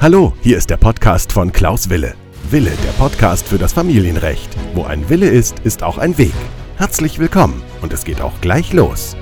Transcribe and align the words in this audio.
Hallo, 0.00 0.34
hier 0.42 0.58
ist 0.58 0.68
der 0.68 0.76
Podcast 0.76 1.32
von 1.32 1.50
Klaus 1.52 1.88
Wille. 1.88 2.14
Wille, 2.50 2.72
der 2.84 2.92
Podcast 2.92 3.48
für 3.48 3.58
das 3.58 3.72
Familienrecht. 3.72 4.54
Wo 4.74 4.84
ein 4.84 5.08
Wille 5.08 5.28
ist, 5.28 5.60
ist 5.60 5.82
auch 5.82 5.98
ein 5.98 6.18
Weg. 6.18 6.34
Herzlich 6.76 7.18
willkommen 7.18 7.62
und 7.82 7.92
es 7.92 8.04
geht 8.04 8.20
auch 8.20 8.40
gleich 8.40 8.72
los. 8.72 9.16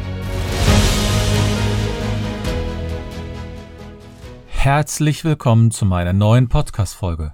Herzlich 4.48 5.25
willkommen 5.25 5.70
zu 5.70 5.84
meiner 5.84 6.12
neuen 6.12 6.48
Podcast-Folge. 6.48 7.32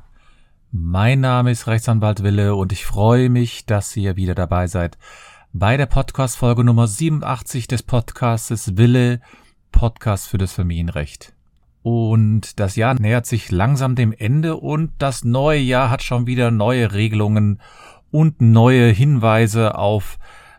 Mein 0.71 1.21
Name 1.21 1.51
ist 1.51 1.67
Rechtsanwalt 1.67 2.23
Wille 2.23 2.55
und 2.55 2.73
ich 2.73 2.85
freue 2.85 3.31
mich, 3.31 3.65
dass 3.65 3.97
ihr 3.97 4.17
wieder 4.17 4.35
dabei 4.35 4.67
seid 4.67 4.99
bei 5.53 5.77
der 5.77 5.87
Podcast-Folge 5.87 6.63
Nummer 6.63 6.87
87 6.87 7.67
des 7.69 7.83
Podcastes 7.83 8.77
Wille, 8.77 9.21
Podcast 9.71 10.29
für 10.29 10.39
das 10.39 10.53
Familienrecht. 10.53 11.33
Und 11.83 12.61
das 12.61 12.77
Jahr 12.77 12.95
nähert 12.95 13.27
sich 13.27 13.51
langsam 13.51 13.95
dem 13.95 14.13
Ende 14.13 14.57
und 14.57 14.91
das 14.99 15.25
neue 15.25 15.61
Jahr 15.61 15.91
hat 15.91 16.03
schon 16.03 16.27
wieder 16.27 16.51
neue 16.51 16.93
Regelungen 16.93 17.61
und 18.11 18.41
neue 18.41 18.91
Hinweise 18.91 19.77
auf 19.77 20.19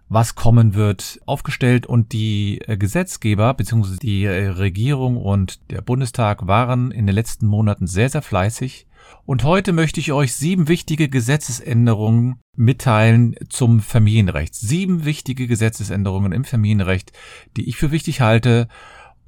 was 0.10 0.34
kommen 0.34 0.74
wird, 0.74 1.20
aufgestellt 1.28 1.86
und 1.86 2.14
die 2.14 2.62
äh, 2.62 2.78
Gesetzgeber 2.78 3.54
bzw. 3.54 3.98
die 4.02 4.24
äh, 4.26 4.48
Regierung 4.48 5.18
und 5.18 5.70
der 5.70 5.82
Bundestag 5.82 6.48
waren 6.48 6.90
in 6.90 7.06
den 7.06 7.14
letzten 7.14 7.46
Monaten 7.46 7.86
sehr, 7.86 8.10
sehr 8.10 8.24
fleißig. 8.24 8.88
Und 9.26 9.44
heute 9.44 9.72
möchte 9.72 10.00
ich 10.00 10.12
euch 10.12 10.34
sieben 10.34 10.68
wichtige 10.68 11.10
Gesetzesänderungen 11.10 12.40
mitteilen 12.56 13.36
zum 13.50 13.80
Familienrecht. 13.82 14.56
Sieben 14.56 15.06
wichtige 15.06 15.48
Gesetzesänderungen 15.48 16.32
im 16.32 16.44
Familienrecht, 16.44 17.12
die 17.56 17.70
ich 17.70 17.78
für 17.78 17.92
wichtig 17.92 18.22
halte 18.22 18.68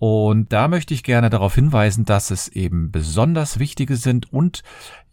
und 0.02 0.52
da 0.52 0.68
möchte 0.68 0.96
ich 0.96 1.04
gerne 1.04 1.30
darauf 1.30 1.54
hinweisen, 1.54 2.06
dass 2.06 2.32
es 2.32 2.48
eben 2.48 2.90
besonders 2.90 3.60
wichtige 3.60 3.98
sind 3.98 4.34
und 4.34 4.64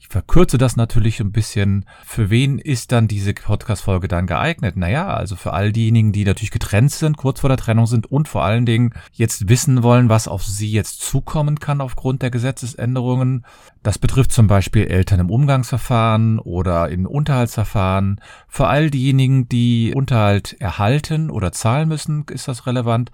ich 0.01 0.07
verkürze 0.07 0.59
das 0.59 0.77
natürlich 0.77 1.19
ein 1.19 1.33
bisschen. 1.33 1.85
Für 2.05 2.31
wen 2.31 2.59
ist 2.59 2.93
dann 2.93 3.09
diese 3.09 3.35
Podcast-Folge 3.35 4.07
dann 4.07 4.29
geeignet? 4.29 4.77
Naja, 4.77 5.09
also 5.09 5.35
für 5.35 5.53
all 5.53 5.73
diejenigen, 5.73 6.13
die 6.13 6.25
natürlich 6.25 6.53
getrennt 6.53 6.93
sind, 6.93 7.17
kurz 7.17 7.41
vor 7.41 7.49
der 7.49 7.57
Trennung 7.57 7.87
sind 7.87 8.07
und 8.07 8.29
vor 8.29 8.45
allen 8.45 8.65
Dingen 8.65 8.95
jetzt 9.13 9.49
wissen 9.49 9.83
wollen, 9.83 10.09
was 10.09 10.29
auf 10.29 10.45
sie 10.45 10.71
jetzt 10.71 11.01
zukommen 11.01 11.59
kann 11.59 11.81
aufgrund 11.81 12.23
der 12.23 12.31
Gesetzesänderungen. 12.31 13.45
Das 13.83 13.99
betrifft 13.99 14.33
zum 14.33 14.47
Beispiel 14.47 14.87
Eltern 14.87 15.19
im 15.19 15.31
Umgangsverfahren 15.31 16.39
oder 16.39 16.89
in 16.89 17.05
Unterhaltsverfahren. 17.05 18.21
Für 18.47 18.69
all 18.69 18.91
diejenigen, 18.91 19.49
die 19.49 19.93
Unterhalt 19.97 20.57
erhalten 20.61 21.29
oder 21.29 21.51
zahlen 21.51 21.89
müssen, 21.89 22.25
ist 22.31 22.47
das 22.47 22.67
relevant. 22.67 23.11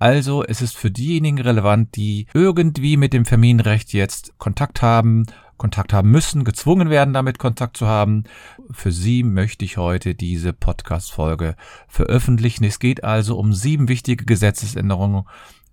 Also 0.00 0.44
es 0.44 0.60
ist 0.60 0.76
für 0.76 0.90
diejenigen 0.90 1.40
relevant, 1.40 1.94
die 1.96 2.26
irgendwie 2.34 2.96
mit 2.96 3.12
dem 3.12 3.24
Familienrecht 3.24 3.92
jetzt 3.92 4.36
Kontakt 4.38 4.82
haben, 4.82 5.24
Kontakt 5.56 5.92
haben 5.92 6.10
müssen, 6.10 6.44
gezwungen 6.44 6.90
werden, 6.90 7.14
damit 7.14 7.38
Kontakt 7.38 7.76
zu 7.76 7.86
haben. 7.86 8.24
Für 8.70 8.92
Sie 8.92 9.22
möchte 9.22 9.64
ich 9.64 9.76
heute 9.76 10.14
diese 10.14 10.52
Podcast-Folge 10.52 11.56
veröffentlichen. 11.88 12.64
Es 12.64 12.78
geht 12.78 13.04
also 13.04 13.38
um 13.38 13.52
sieben 13.52 13.88
wichtige 13.88 14.24
Gesetzesänderungen 14.24 15.24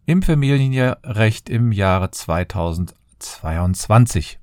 im 0.06 0.22
Familienrecht 0.22 1.50
im 1.50 1.72
Jahre 1.72 2.12
2022. 2.12 4.41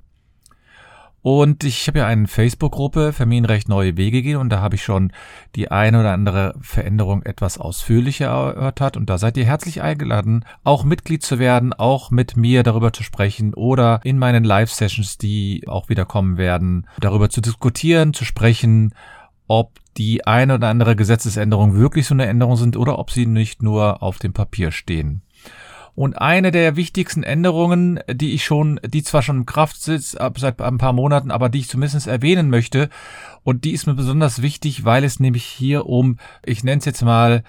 Und 1.21 1.65
ich 1.65 1.89
habe 1.89 1.99
ja 1.99 2.07
eine 2.07 2.29
Facebook-Gruppe 2.29 3.13
Familienrecht 3.13 3.69
Neue 3.69 3.97
Wege 3.97 4.23
gehen 4.23 4.37
und 4.37 4.51
da 4.51 4.61
habe 4.61 4.77
ich 4.77 4.85
schon 4.85 5.13
die 5.57 5.71
eine 5.71 6.01
oder 6.01 6.13
andere 6.13 6.55
Veränderung 6.61 7.23
etwas 7.23 7.59
ausführlicher 7.59 8.27
erörtert 8.27 8.97
und 8.97 9.11
da 9.11 9.19
seid 9.19 9.37
ihr 9.37 9.45
herzlich 9.45 9.83
eingeladen, 9.83 10.45
auch 10.63 10.85
Mitglied 10.85 11.25
zu 11.25 11.41
werden, 11.41 11.73
auch 11.73 12.13
mit 12.13 12.37
mir 12.37 12.63
darüber 12.63 12.93
zu 12.93 13.03
sprechen 13.03 13.53
oder 13.55 14.01
in 14.05 14.19
meinen 14.19 14.45
Live-Sessions, 14.45 15.19
die 15.19 15.65
auch 15.67 15.89
wieder 15.89 16.05
kommen 16.05 16.39
werden, 16.39 16.87
darüber 17.01 17.29
zu 17.29 17.41
diskutieren, 17.41 18.15
zu 18.15 18.25
sprechen, 18.25 18.95
ob 19.49 19.79
die 19.97 20.25
eine 20.25 20.55
oder 20.55 20.69
andere 20.69 20.95
Gesetzesänderung 20.95 21.75
wirklich 21.75 22.07
so 22.07 22.15
eine 22.15 22.27
Änderung 22.27 22.57
sind 22.57 22.77
oder 22.77 22.99
ob 22.99 23.11
sie 23.11 23.27
nicht 23.27 23.63
nur 23.63 24.03
auf 24.03 24.19
dem 24.19 24.33
Papier 24.33 24.71
stehen. 24.71 25.23
Und 25.99 26.15
eine 26.15 26.53
der 26.53 26.77
wichtigsten 26.77 27.25
Änderungen, 27.25 27.99
die 28.09 28.33
ich 28.33 28.45
schon, 28.45 28.79
die 28.87 29.03
zwar 29.03 29.21
schon 29.21 29.39
in 29.39 29.47
Kraft 29.47 29.83
sitzt, 29.83 30.17
seit 30.37 30.61
ein 30.61 30.79
paar 30.79 30.93
Monaten, 30.93 31.33
aber 31.33 31.49
die 31.49 31.59
ich 31.59 31.69
zumindest 31.69 32.07
erwähnen 32.07 32.51
möchte, 32.51 32.89
und 33.43 33.65
die 33.65 33.73
ist 33.73 33.89
mir 33.89 33.95
besonders 33.95 34.41
wichtig, 34.41 34.85
weil 34.85 35.03
es 35.03 35.19
nämlich 35.19 35.43
hier 35.43 35.87
um, 35.87 36.19
ich 36.47 36.63
nenne 36.63 36.79
es 36.79 36.85
jetzt 36.85 37.03
mal, 37.03 37.43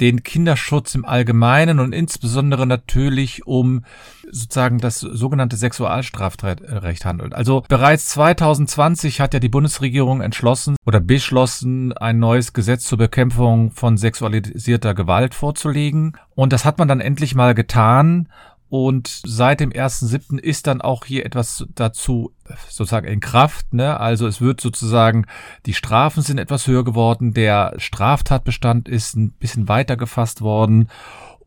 den 0.00 0.22
Kinderschutz 0.22 0.94
im 0.94 1.04
Allgemeinen 1.04 1.78
und 1.78 1.92
insbesondere 1.92 2.66
natürlich 2.66 3.46
um 3.46 3.84
sozusagen 4.30 4.78
das 4.78 5.00
sogenannte 5.00 5.56
Sexualstrafrecht 5.56 7.04
handelt. 7.04 7.34
Also 7.34 7.62
bereits 7.68 8.06
2020 8.06 9.20
hat 9.20 9.34
ja 9.34 9.40
die 9.40 9.48
Bundesregierung 9.48 10.20
entschlossen 10.20 10.76
oder 10.84 11.00
beschlossen, 11.00 11.92
ein 11.92 12.18
neues 12.18 12.52
Gesetz 12.52 12.84
zur 12.84 12.98
Bekämpfung 12.98 13.70
von 13.70 13.96
sexualisierter 13.96 14.94
Gewalt 14.94 15.34
vorzulegen. 15.34 16.16
Und 16.34 16.52
das 16.52 16.64
hat 16.64 16.78
man 16.78 16.88
dann 16.88 17.00
endlich 17.00 17.34
mal 17.34 17.54
getan. 17.54 18.28
Und 18.76 19.20
seit 19.24 19.60
dem 19.60 19.70
1.7. 19.70 20.36
ist 20.36 20.66
dann 20.66 20.80
auch 20.80 21.04
hier 21.04 21.24
etwas 21.24 21.64
dazu 21.76 22.32
sozusagen 22.68 23.06
in 23.06 23.20
Kraft. 23.20 23.72
Ne? 23.72 24.00
Also 24.00 24.26
es 24.26 24.40
wird 24.40 24.60
sozusagen, 24.60 25.26
die 25.64 25.74
Strafen 25.74 26.24
sind 26.24 26.38
etwas 26.38 26.66
höher 26.66 26.82
geworden, 26.82 27.34
der 27.34 27.74
Straftatbestand 27.76 28.88
ist 28.88 29.14
ein 29.14 29.30
bisschen 29.30 29.68
weiter 29.68 29.96
gefasst 29.96 30.40
worden 30.40 30.88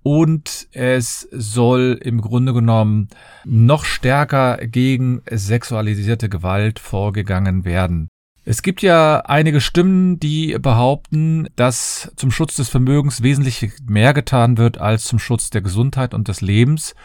und 0.04 0.70
es 0.72 1.28
soll 1.34 2.00
im 2.02 2.22
Grunde 2.22 2.54
genommen 2.54 3.10
noch 3.44 3.84
stärker 3.84 4.66
gegen 4.66 5.22
sexualisierte 5.30 6.30
Gewalt 6.30 6.80
vorgegangen 6.80 7.66
werden. 7.66 8.08
Es 8.50 8.62
gibt 8.62 8.82
ja 8.82 9.20
einige 9.26 9.60
Stimmen, 9.60 10.22
die 10.22 10.58
behaupten, 10.58 11.50
dass 11.58 12.14
zum 12.16 12.32
Schutz 12.32 12.56
des 12.56 12.70
Vermögens 12.70 13.22
wesentlich 13.22 13.74
mehr 13.86 14.14
getan 14.14 14.58
wird 14.58 14.78
als 14.78 15.04
zum 15.04 15.20
Schutz 15.20 15.50
der 15.50 15.60
Gesundheit 15.60 16.14
und 16.14 16.30
des 16.30 16.40
Lebens. 16.40 16.96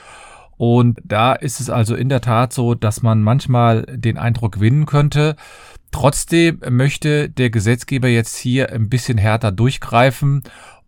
Und 0.56 1.00
da 1.02 1.32
ist 1.32 1.58
es 1.58 1.68
also 1.68 1.96
in 1.96 2.08
der 2.08 2.20
Tat 2.20 2.52
so, 2.52 2.76
dass 2.76 3.02
man 3.02 3.24
manchmal 3.24 3.82
den 3.86 4.18
Eindruck 4.18 4.52
gewinnen 4.52 4.86
könnte. 4.86 5.34
Trotzdem 5.90 6.60
möchte 6.70 7.28
der 7.28 7.50
Gesetzgeber 7.50 8.06
jetzt 8.06 8.36
hier 8.36 8.70
ein 8.70 8.88
bisschen 8.88 9.18
härter 9.18 9.50
durchgreifen 9.50 10.44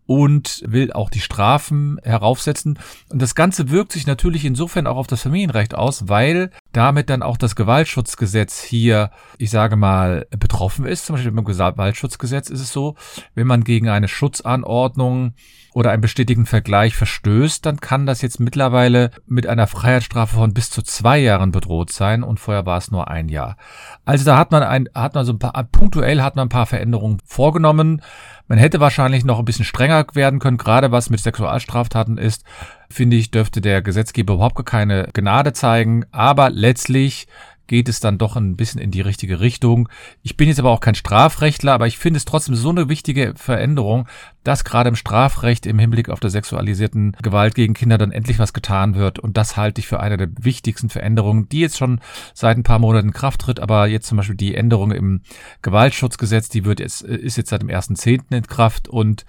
und 0.07 0.63
will 0.69 0.93
auch 0.93 1.11
die 1.11 1.21
Strafen 1.21 1.99
heraufsetzen. 2.05 2.79
Und 3.09 3.21
das 3.21 3.35
Ganze 3.35 3.71
wirkt 3.71 3.91
sich 3.91 4.07
natürlich 4.07 4.45
insofern 4.45 4.87
auch 4.87 4.99
auf 4.99 5.09
das 5.09 5.23
Familienrecht 5.23 5.75
aus, 5.75 6.09
weil 6.09 6.51
damit 6.75 7.09
dann 7.09 7.23
auch 7.23 7.37
das 7.37 7.55
Gewaltschutzgesetz 7.57 8.61
hier, 8.61 9.11
ich 9.39 9.51
sage 9.51 9.77
mal, 9.77 10.27
betroffen 10.31 10.85
ist. 10.85 11.07
Zum 11.07 11.15
Beispiel 11.15 11.33
beim 11.33 11.45
Gewaltschutzgesetz 11.45 12.51
ist 12.51 12.61
es 12.61 12.73
so, 12.73 12.97
wenn 13.35 13.47
man 13.47 13.63
gegen 13.63 13.89
eine 13.89 14.09
Schutzanordnung 14.09 15.35
oder 15.73 15.93
einen 15.93 16.03
bestätigten 16.03 16.47
Vergleich 16.47 16.97
verstößt, 16.97 17.65
dann 17.65 17.81
kann 17.81 18.07
das 18.07 18.23
jetzt 18.23 18.41
mittlerweile 18.41 19.11
mit 19.27 19.47
einer 19.47 19.67
Freiheitsstrafe 19.67 20.37
von 20.37 20.53
bis 20.53 20.71
zu 20.71 20.83
zwei 20.83 21.19
Jahren 21.19 21.53
bedroht 21.53 21.93
sein 21.93 22.23
und 22.23 22.41
vorher 22.41 22.67
war 22.67 22.79
es 22.79 22.91
nur 22.91 23.09
ein 23.09 23.29
Jahr. 23.29 23.57
Also 24.05 24.25
da 24.25 24.37
hat 24.37 24.51
man 24.51 24.63
ein, 24.63 24.89
hat 24.95 25.15
man 25.15 25.25
so 25.25 25.33
ein 25.33 25.39
paar, 25.39 25.53
punktuell 25.65 26.23
hat 26.23 26.37
man 26.37 26.47
ein 26.47 26.51
paar 26.51 26.67
Veränderungen 26.67 27.19
vorgenommen. 27.25 28.03
Man 28.47 28.59
hätte 28.59 28.79
wahrscheinlich 28.79 29.25
noch 29.25 29.39
ein 29.39 29.45
bisschen 29.47 29.65
strenger 29.65 30.05
werden 30.13 30.39
können, 30.39 30.59
gerade 30.59 30.93
was 30.93 31.09
mit 31.09 31.21
Sexualstraftaten 31.21 32.19
ist. 32.19 32.45
Finde 32.91 33.17
ich, 33.17 33.31
dürfte 33.31 33.61
der 33.61 33.81
Gesetzgeber 33.81 34.35
überhaupt 34.35 34.67
keine 34.67 35.09
Gnade 35.15 35.55
zeigen. 35.55 36.05
Aber 36.13 36.51
letztlich 36.51 37.27
geht 37.67 37.89
es 37.89 38.01
dann 38.01 38.19
doch 38.19 38.37
ein 38.37 38.57
bisschen 38.57 38.81
in 38.81 38.91
die 38.91 39.01
richtige 39.01 39.41
Richtung. 39.41 39.89
Ich 40.23 40.37
bin 40.37 40.49
jetzt 40.49 40.59
aber 40.59 40.71
auch 40.71 40.81
kein 40.81 40.95
Strafrechtler, 40.95 41.73
aber 41.73 41.87
ich 41.87 41.99
finde 41.99 42.19
es 42.19 42.25
trotzdem 42.25 42.55
so 42.55 42.71
eine 42.71 42.89
wichtige 42.89 43.35
Veränderung, 43.37 44.07
dass 44.45 44.65
gerade 44.65 44.91
im 44.91 44.97
Strafrecht 44.97 45.65
im 45.67 45.79
Hinblick 45.79 46.11
auf 46.11 46.21
der 46.21 46.31
sexualisierten 46.31 47.17
Gewalt 47.23 47.55
gegen 47.55 47.75
Kinder 47.75 47.97
dann 47.97 48.13
endlich 48.13 48.39
was 48.39 48.53
getan 48.53 48.95
wird. 48.95 49.19
Und 49.19 49.37
das 49.37 49.57
halte 49.57 49.81
ich 49.81 49.89
für 49.89 50.01
eine 50.01 50.19
der 50.19 50.29
wichtigsten 50.39 50.91
Veränderungen, 50.91 51.49
die 51.49 51.61
jetzt 51.61 51.79
schon 51.79 52.01
seit 52.35 52.59
ein 52.59 52.63
paar 52.63 52.79
Monaten 52.79 53.09
in 53.09 53.15
Kraft 53.15 53.41
tritt. 53.41 53.61
Aber 53.61 53.87
jetzt 53.87 54.07
zum 54.07 54.19
Beispiel 54.19 54.37
die 54.37 54.55
Änderung 54.55 54.93
im 54.93 55.23
Gewaltschutzgesetz, 55.63 56.51
die 56.51 56.65
wird 56.67 56.81
jetzt, 56.81 57.03
ist 57.03 57.37
jetzt 57.37 57.51
seit 57.51 57.63
dem 57.63 57.71
1.10. 57.71 58.35
in 58.37 58.47
Kraft. 58.47 58.87
Und 58.89 59.25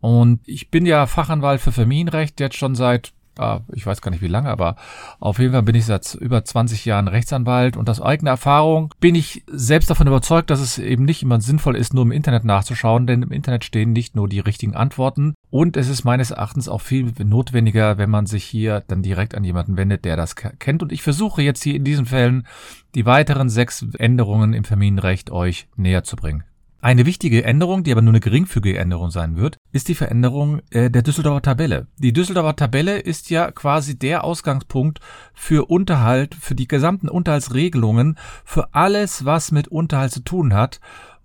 Und 0.00 0.38
ich 0.46 0.70
bin 0.70 0.86
ja 0.86 1.08
Fachanwalt 1.08 1.60
für 1.60 1.72
Familienrecht 1.72 2.38
jetzt 2.38 2.56
schon 2.56 2.76
seit 2.76 3.12
ah, 3.38 3.60
ich 3.72 3.86
weiß 3.86 4.00
gar 4.00 4.10
nicht 4.10 4.22
wie 4.22 4.28
lange, 4.28 4.50
aber 4.50 4.76
auf 5.20 5.38
jeden 5.38 5.52
Fall 5.52 5.62
bin 5.62 5.74
ich 5.74 5.86
seit 5.86 6.14
über 6.14 6.44
20 6.44 6.84
Jahren 6.84 7.08
Rechtsanwalt 7.08 7.76
und 7.76 7.88
aus 7.88 8.00
eigener 8.00 8.32
Erfahrung 8.32 8.94
bin 9.00 9.14
ich 9.14 9.44
selbst 9.46 9.90
davon 9.90 10.06
überzeugt, 10.06 10.50
dass 10.50 10.60
es 10.60 10.78
eben 10.78 11.04
nicht 11.04 11.22
immer 11.22 11.40
sinnvoll 11.40 11.76
ist, 11.76 11.94
nur 11.94 12.04
im 12.04 12.12
Internet 12.12 12.44
nachzuschauen, 12.44 13.06
denn 13.06 13.22
im 13.22 13.32
Internet 13.32 13.64
stehen 13.64 13.92
nicht 13.92 14.14
nur 14.14 14.28
die 14.28 14.40
richtigen 14.40 14.74
Antworten 14.74 15.34
und 15.50 15.76
es 15.76 15.88
ist 15.88 16.04
meines 16.04 16.30
Erachtens 16.30 16.68
auch 16.68 16.80
viel 16.80 17.12
notwendiger, 17.24 17.98
wenn 17.98 18.10
man 18.10 18.26
sich 18.26 18.44
hier 18.44 18.82
dann 18.88 19.02
direkt 19.02 19.34
an 19.34 19.44
jemanden 19.44 19.76
wendet, 19.76 20.04
der 20.04 20.16
das 20.16 20.36
kennt 20.36 20.82
und 20.82 20.92
ich 20.92 21.02
versuche 21.02 21.42
jetzt 21.42 21.62
hier 21.62 21.74
in 21.74 21.84
diesen 21.84 22.06
Fällen 22.06 22.46
die 22.94 23.06
weiteren 23.06 23.48
sechs 23.48 23.84
Änderungen 23.98 24.52
im 24.52 24.64
Familienrecht 24.64 25.30
euch 25.30 25.68
näher 25.76 26.04
zu 26.04 26.16
bringen. 26.16 26.44
Eine 26.84 27.06
wichtige 27.06 27.44
Änderung, 27.44 27.84
die 27.84 27.92
aber 27.92 28.02
nur 28.02 28.10
eine 28.10 28.18
geringfügige 28.18 28.76
Änderung 28.76 29.12
sein 29.12 29.36
wird, 29.36 29.56
ist 29.70 29.86
die 29.86 29.94
Veränderung 29.94 30.62
äh, 30.70 30.90
der 30.90 31.02
Düsseldorfer 31.02 31.40
Tabelle. 31.40 31.86
Die 31.98 32.12
Düsseldorfer 32.12 32.56
Tabelle 32.56 32.98
ist 32.98 33.30
ja 33.30 33.52
quasi 33.52 33.96
der 33.96 34.24
Ausgangspunkt 34.24 34.98
für 35.32 35.70
Unterhalt, 35.70 36.34
für 36.34 36.56
die 36.56 36.66
gesamten 36.66 37.08
Unterhaltsregelungen, 37.08 38.18
für 38.44 38.74
alles, 38.74 39.24
was 39.24 39.52
mit 39.52 39.68
Unterhalt 39.68 40.10
zu 40.10 40.24
tun 40.24 40.54
hat. 40.54 40.80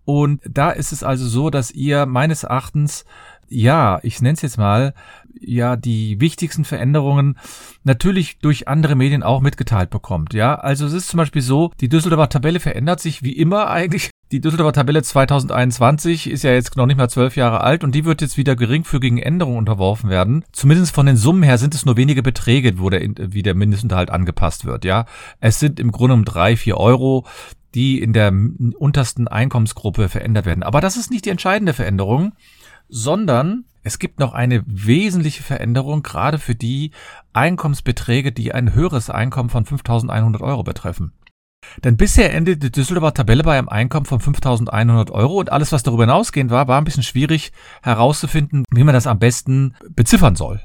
Und 0.06 0.42
da 0.48 0.70
ist 0.70 0.92
es 0.92 1.02
also 1.02 1.28
so, 1.28 1.50
dass 1.50 1.72
ihr 1.72 2.06
meines 2.06 2.44
Erachtens 2.44 3.04
ja, 3.50 4.00
ich 4.04 4.22
nenne 4.22 4.34
es 4.34 4.42
jetzt 4.42 4.58
mal, 4.58 4.94
ja, 5.40 5.76
die 5.76 6.20
wichtigsten 6.20 6.66
Veränderungen 6.66 7.38
natürlich 7.84 8.40
durch 8.40 8.68
andere 8.68 8.96
Medien 8.96 9.24
auch 9.24 9.42
mitgeteilt 9.42 9.90
bekommt. 9.90 10.34
Ja, 10.34 10.56
also 10.56 10.86
es 10.86 10.94
ist 10.94 11.08
zum 11.08 11.18
Beispiel 11.18 11.42
so, 11.42 11.72
die 11.80 11.90
Düsseldorfer 11.90 12.30
Tabelle 12.30 12.60
verändert 12.60 13.00
sich 13.00 13.24
wie 13.24 13.34
immer 13.34 13.68
eigentlich. 13.72 14.10
Die 14.32 14.42
Düsseldorfer 14.42 14.74
Tabelle 14.74 15.02
2021 15.02 16.30
ist 16.30 16.44
ja 16.44 16.52
jetzt 16.52 16.76
noch 16.76 16.86
nicht 16.86 16.98
mal 16.98 17.10
zwölf 17.10 17.38
Jahre 17.38 17.62
alt 17.62 17.86
und 17.86 17.96
die 17.96 18.04
wird 18.04 18.22
jetzt 18.22 18.36
wieder 18.36 18.58
geringfügigen 18.58 19.20
Änderungen 19.20 19.58
unterworfen 19.58 20.10
werden. 20.10 20.44
Zumindest 20.52 20.94
von 20.94 21.06
den 21.06 21.16
Summen 21.16 21.44
her 21.44 21.58
sind 21.58 21.74
es 21.74 21.86
nur 21.86 21.96
wenige 21.96 22.22
Beträge, 22.22 22.78
wo 22.80 22.90
der, 22.90 23.02
wie 23.18 23.42
der 23.42 23.56
Mindestunterhalt 23.56 24.10
angepasst 24.10 24.66
wird. 24.66 24.84
Ja, 24.84 25.06
es 25.40 25.60
sind 25.60 25.80
im 25.80 25.92
Grunde 25.92 26.16
um 26.16 26.26
drei, 26.26 26.58
vier 26.58 26.78
Euro 26.78 27.26
die 27.76 28.02
in 28.02 28.12
der 28.12 28.34
untersten 28.80 29.28
Einkommensgruppe 29.28 30.10
verändert 30.10 30.46
werden. 30.46 30.64
Aber 30.64 30.82
das 30.82 30.98
ist 30.98 31.12
nicht 31.12 31.26
die 31.26 31.30
entscheidende 31.30 31.74
Veränderung 31.74 32.32
sondern 32.90 33.66
es 33.84 34.00
gibt 34.00 34.20
noch 34.20 34.34
eine 34.34 34.64
wesentliche 34.66 35.44
Veränderung, 35.44 36.04
gerade 36.04 36.40
für 36.40 36.56
die 36.56 36.92
Einkommensbeträge, 37.34 38.32
die 38.32 38.54
ein 38.54 38.74
höheres 38.74 39.10
Einkommen 39.10 39.50
von 39.50 39.66
5.100 39.66 40.42
Euro 40.42 40.64
betreffen. 40.64 41.14
Denn 41.84 41.98
bisher 41.98 42.34
endete 42.34 42.58
die 42.58 42.72
Düsseldorfer 42.72 43.14
Tabelle 43.14 43.44
bei 43.44 43.58
einem 43.58 43.70
Einkommen 43.70 44.06
von 44.06 44.20
5.100 44.20 45.12
Euro 45.12 45.40
und 45.40 45.52
alles, 45.52 45.72
was 45.72 45.84
darüber 45.84 46.04
hinausgehend 46.04 46.52
war, 46.52 46.68
war 46.68 46.80
ein 46.80 46.84
bisschen 46.84 47.04
schwierig 47.04 47.52
herauszufinden, 47.82 48.66
wie 48.72 48.84
man 48.84 48.94
das 48.94 49.08
am 49.08 49.20
besten 49.20 49.76
beziffern 49.90 50.36
soll. 50.36 50.62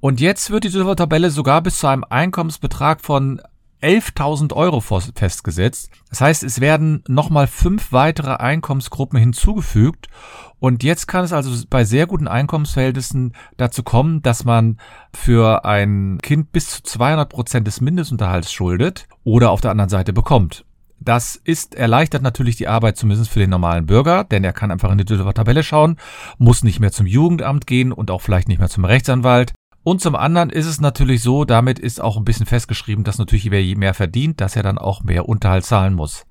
Und 0.00 0.20
jetzt 0.20 0.50
wird 0.50 0.64
die 0.64 0.68
Düsseldorfer 0.68 0.96
Tabelle 0.96 1.30
sogar 1.30 1.62
bis 1.62 1.78
zu 1.78 1.86
einem 1.86 2.04
Einkommensbetrag 2.04 3.00
von 3.00 3.40
11.000 3.84 4.54
Euro 4.54 4.80
festgesetzt. 4.80 5.90
Das 6.08 6.22
heißt, 6.22 6.42
es 6.42 6.60
werden 6.60 7.04
nochmal 7.06 7.46
fünf 7.46 7.92
weitere 7.92 8.36
Einkommensgruppen 8.36 9.18
hinzugefügt. 9.18 10.08
Und 10.58 10.82
jetzt 10.82 11.06
kann 11.06 11.24
es 11.24 11.34
also 11.34 11.64
bei 11.68 11.84
sehr 11.84 12.06
guten 12.06 12.26
Einkommensverhältnissen 12.26 13.34
dazu 13.58 13.82
kommen, 13.82 14.22
dass 14.22 14.44
man 14.44 14.78
für 15.12 15.66
ein 15.66 16.18
Kind 16.22 16.52
bis 16.52 16.70
zu 16.70 16.82
200 16.82 17.28
Prozent 17.28 17.66
des 17.66 17.82
Mindestunterhalts 17.82 18.50
schuldet 18.50 19.06
oder 19.22 19.50
auf 19.50 19.60
der 19.60 19.72
anderen 19.72 19.90
Seite 19.90 20.14
bekommt. 20.14 20.64
Das 21.00 21.36
ist 21.36 21.74
erleichtert 21.74 22.22
natürlich 22.22 22.56
die 22.56 22.68
Arbeit 22.68 22.96
zumindest 22.96 23.30
für 23.30 23.40
den 23.40 23.50
normalen 23.50 23.84
Bürger, 23.84 24.24
denn 24.24 24.42
er 24.42 24.54
kann 24.54 24.70
einfach 24.70 24.90
in 24.90 24.96
die 24.96 25.04
Tabelle 25.04 25.62
schauen, 25.62 25.96
muss 26.38 26.64
nicht 26.64 26.80
mehr 26.80 26.92
zum 26.92 27.06
Jugendamt 27.06 27.66
gehen 27.66 27.92
und 27.92 28.10
auch 28.10 28.22
vielleicht 28.22 28.48
nicht 28.48 28.58
mehr 28.58 28.70
zum 28.70 28.86
Rechtsanwalt. 28.86 29.52
Und 29.84 30.00
zum 30.00 30.16
anderen 30.16 30.50
ist 30.50 30.66
es 30.66 30.80
natürlich 30.80 31.22
so, 31.22 31.44
damit 31.44 31.78
ist 31.78 32.00
auch 32.00 32.16
ein 32.16 32.24
bisschen 32.24 32.46
festgeschrieben, 32.46 33.04
dass 33.04 33.18
natürlich 33.18 33.50
wer 33.50 33.76
mehr 33.76 33.94
verdient, 33.94 34.40
dass 34.40 34.56
er 34.56 34.62
dann 34.62 34.78
auch 34.78 35.04
mehr 35.04 35.28
Unterhalt 35.28 35.66
zahlen 35.66 35.94
muss. 35.94 36.26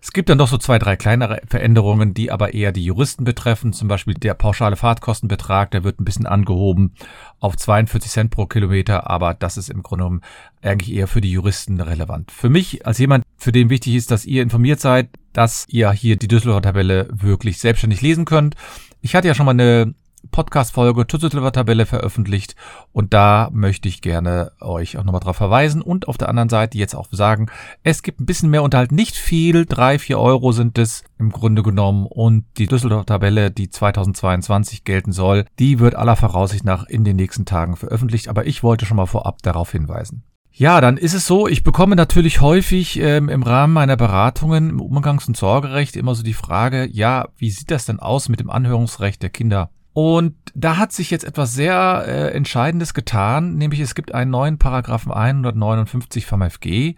Es 0.00 0.12
gibt 0.12 0.28
dann 0.28 0.38
noch 0.38 0.48
so 0.48 0.58
zwei, 0.58 0.78
drei 0.78 0.96
kleinere 0.96 1.40
Veränderungen, 1.46 2.14
die 2.14 2.30
aber 2.30 2.54
eher 2.54 2.72
die 2.72 2.84
Juristen 2.84 3.24
betreffen. 3.24 3.72
Zum 3.72 3.88
Beispiel 3.88 4.14
der 4.14 4.34
pauschale 4.34 4.76
Fahrtkostenbetrag, 4.76 5.70
der 5.70 5.84
wird 5.84 6.00
ein 6.00 6.04
bisschen 6.04 6.26
angehoben 6.26 6.94
auf 7.40 7.56
42 7.56 8.10
Cent 8.10 8.30
pro 8.30 8.46
Kilometer, 8.46 9.10
aber 9.10 9.34
das 9.34 9.56
ist 9.56 9.68
im 9.68 9.82
Grunde 9.82 10.04
genommen 10.04 10.22
eigentlich 10.62 10.94
eher 10.94 11.08
für 11.08 11.20
die 11.20 11.32
Juristen 11.32 11.80
relevant. 11.80 12.30
Für 12.30 12.48
mich 12.48 12.86
als 12.86 12.98
jemand, 12.98 13.24
für 13.36 13.52
den 13.52 13.70
wichtig 13.70 13.96
ist, 13.96 14.10
dass 14.10 14.24
ihr 14.24 14.42
informiert 14.42 14.80
seid, 14.80 15.08
dass 15.32 15.66
ihr 15.68 15.90
hier 15.92 16.16
die 16.16 16.28
Düsseldorfer 16.28 16.62
Tabelle 16.62 17.08
wirklich 17.10 17.58
selbstständig 17.58 18.00
lesen 18.00 18.24
könnt. 18.24 18.54
Ich 19.00 19.14
hatte 19.14 19.28
ja 19.28 19.34
schon 19.34 19.46
mal 19.46 19.52
eine 19.52 19.94
Podcast-Folge 20.30 21.06
zur 21.06 21.52
Tabelle 21.52 21.86
veröffentlicht 21.86 22.54
und 22.92 23.14
da 23.14 23.48
möchte 23.52 23.88
ich 23.88 24.00
gerne 24.00 24.52
euch 24.60 24.96
auch 24.98 25.04
nochmal 25.04 25.20
drauf 25.20 25.36
verweisen 25.36 25.82
und 25.82 26.08
auf 26.08 26.18
der 26.18 26.28
anderen 26.28 26.48
Seite 26.48 26.78
jetzt 26.78 26.94
auch 26.94 27.08
sagen, 27.10 27.46
es 27.82 28.02
gibt 28.02 28.20
ein 28.20 28.26
bisschen 28.26 28.50
mehr 28.50 28.62
Unterhalt, 28.62 28.92
nicht 28.92 29.16
viel, 29.16 29.66
drei, 29.66 29.98
vier 29.98 30.18
Euro 30.18 30.52
sind 30.52 30.78
es 30.78 31.04
im 31.18 31.30
Grunde 31.30 31.62
genommen 31.62 32.06
und 32.06 32.44
die 32.56 32.66
Düsseldorfer 32.66 33.06
Tabelle, 33.06 33.50
die 33.50 33.70
2022 33.70 34.84
gelten 34.84 35.12
soll, 35.12 35.44
die 35.58 35.78
wird 35.78 35.94
aller 35.94 36.16
Voraussicht 36.16 36.64
nach 36.64 36.86
in 36.86 37.04
den 37.04 37.16
nächsten 37.16 37.44
Tagen 37.44 37.76
veröffentlicht, 37.76 38.28
aber 38.28 38.46
ich 38.46 38.62
wollte 38.62 38.86
schon 38.86 38.96
mal 38.96 39.06
vorab 39.06 39.42
darauf 39.42 39.72
hinweisen. 39.72 40.24
Ja, 40.58 40.80
dann 40.80 40.96
ist 40.96 41.14
es 41.14 41.24
so, 41.24 41.46
ich 41.46 41.62
bekomme 41.62 41.94
natürlich 41.94 42.40
häufig 42.40 42.98
ähm, 42.98 43.28
im 43.28 43.44
Rahmen 43.44 43.72
meiner 43.72 43.96
Beratungen 43.96 44.70
im 44.70 44.80
Umgangs- 44.80 45.28
und 45.28 45.36
Sorgerecht 45.36 45.94
immer 45.94 46.16
so 46.16 46.24
die 46.24 46.34
Frage, 46.34 46.88
ja, 46.90 47.28
wie 47.36 47.50
sieht 47.50 47.70
das 47.70 47.84
denn 47.84 48.00
aus 48.00 48.28
mit 48.28 48.40
dem 48.40 48.50
Anhörungsrecht 48.50 49.22
der 49.22 49.30
Kinder? 49.30 49.70
Und 49.92 50.34
da 50.54 50.76
hat 50.76 50.92
sich 50.92 51.10
jetzt 51.10 51.24
etwas 51.24 51.54
sehr 51.54 52.04
äh, 52.06 52.30
Entscheidendes 52.30 52.94
getan, 52.94 53.56
nämlich 53.56 53.80
es 53.80 53.94
gibt 53.94 54.14
einen 54.14 54.30
neuen 54.30 54.58
Paragraphen 54.58 55.12
159 55.12 56.26
vom 56.26 56.48
FG. 56.48 56.94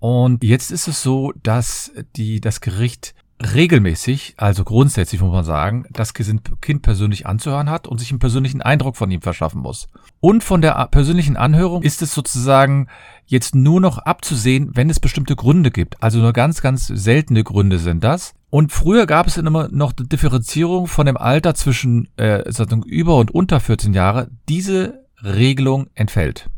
Und 0.00 0.44
jetzt 0.44 0.70
ist 0.70 0.88
es 0.88 1.02
so, 1.02 1.32
dass 1.42 1.92
die, 2.16 2.40
das 2.40 2.60
Gericht 2.60 3.14
regelmäßig, 3.40 4.34
also 4.36 4.64
grundsätzlich 4.64 5.20
muss 5.20 5.32
man 5.32 5.44
sagen, 5.44 5.84
das 5.90 6.12
Kind 6.14 6.82
persönlich 6.82 7.26
anzuhören 7.26 7.70
hat 7.70 7.86
und 7.86 7.98
sich 7.98 8.10
einen 8.10 8.18
persönlichen 8.18 8.62
Eindruck 8.62 8.96
von 8.96 9.10
ihm 9.10 9.22
verschaffen 9.22 9.60
muss. 9.60 9.88
Und 10.20 10.42
von 10.42 10.60
der 10.60 10.88
persönlichen 10.90 11.36
Anhörung 11.36 11.82
ist 11.82 12.02
es 12.02 12.12
sozusagen 12.12 12.88
jetzt 13.26 13.54
nur 13.54 13.80
noch 13.80 13.98
abzusehen, 13.98 14.70
wenn 14.74 14.90
es 14.90 15.00
bestimmte 15.00 15.36
Gründe 15.36 15.70
gibt. 15.70 16.02
Also 16.02 16.18
nur 16.18 16.32
ganz, 16.32 16.62
ganz 16.62 16.86
seltene 16.86 17.44
Gründe 17.44 17.78
sind 17.78 18.02
das. 18.02 18.34
Und 18.50 18.72
früher 18.72 19.06
gab 19.06 19.26
es 19.26 19.36
immer 19.36 19.68
noch 19.68 19.92
eine 19.96 20.08
Differenzierung 20.08 20.86
von 20.86 21.06
dem 21.06 21.16
Alter 21.16 21.54
zwischen 21.54 22.08
äh, 22.16 22.42
über 22.86 23.16
und 23.16 23.30
unter 23.30 23.60
14 23.60 23.92
Jahre. 23.92 24.28
Diese 24.48 25.04
Regelung 25.22 25.88
entfällt. 25.94 26.48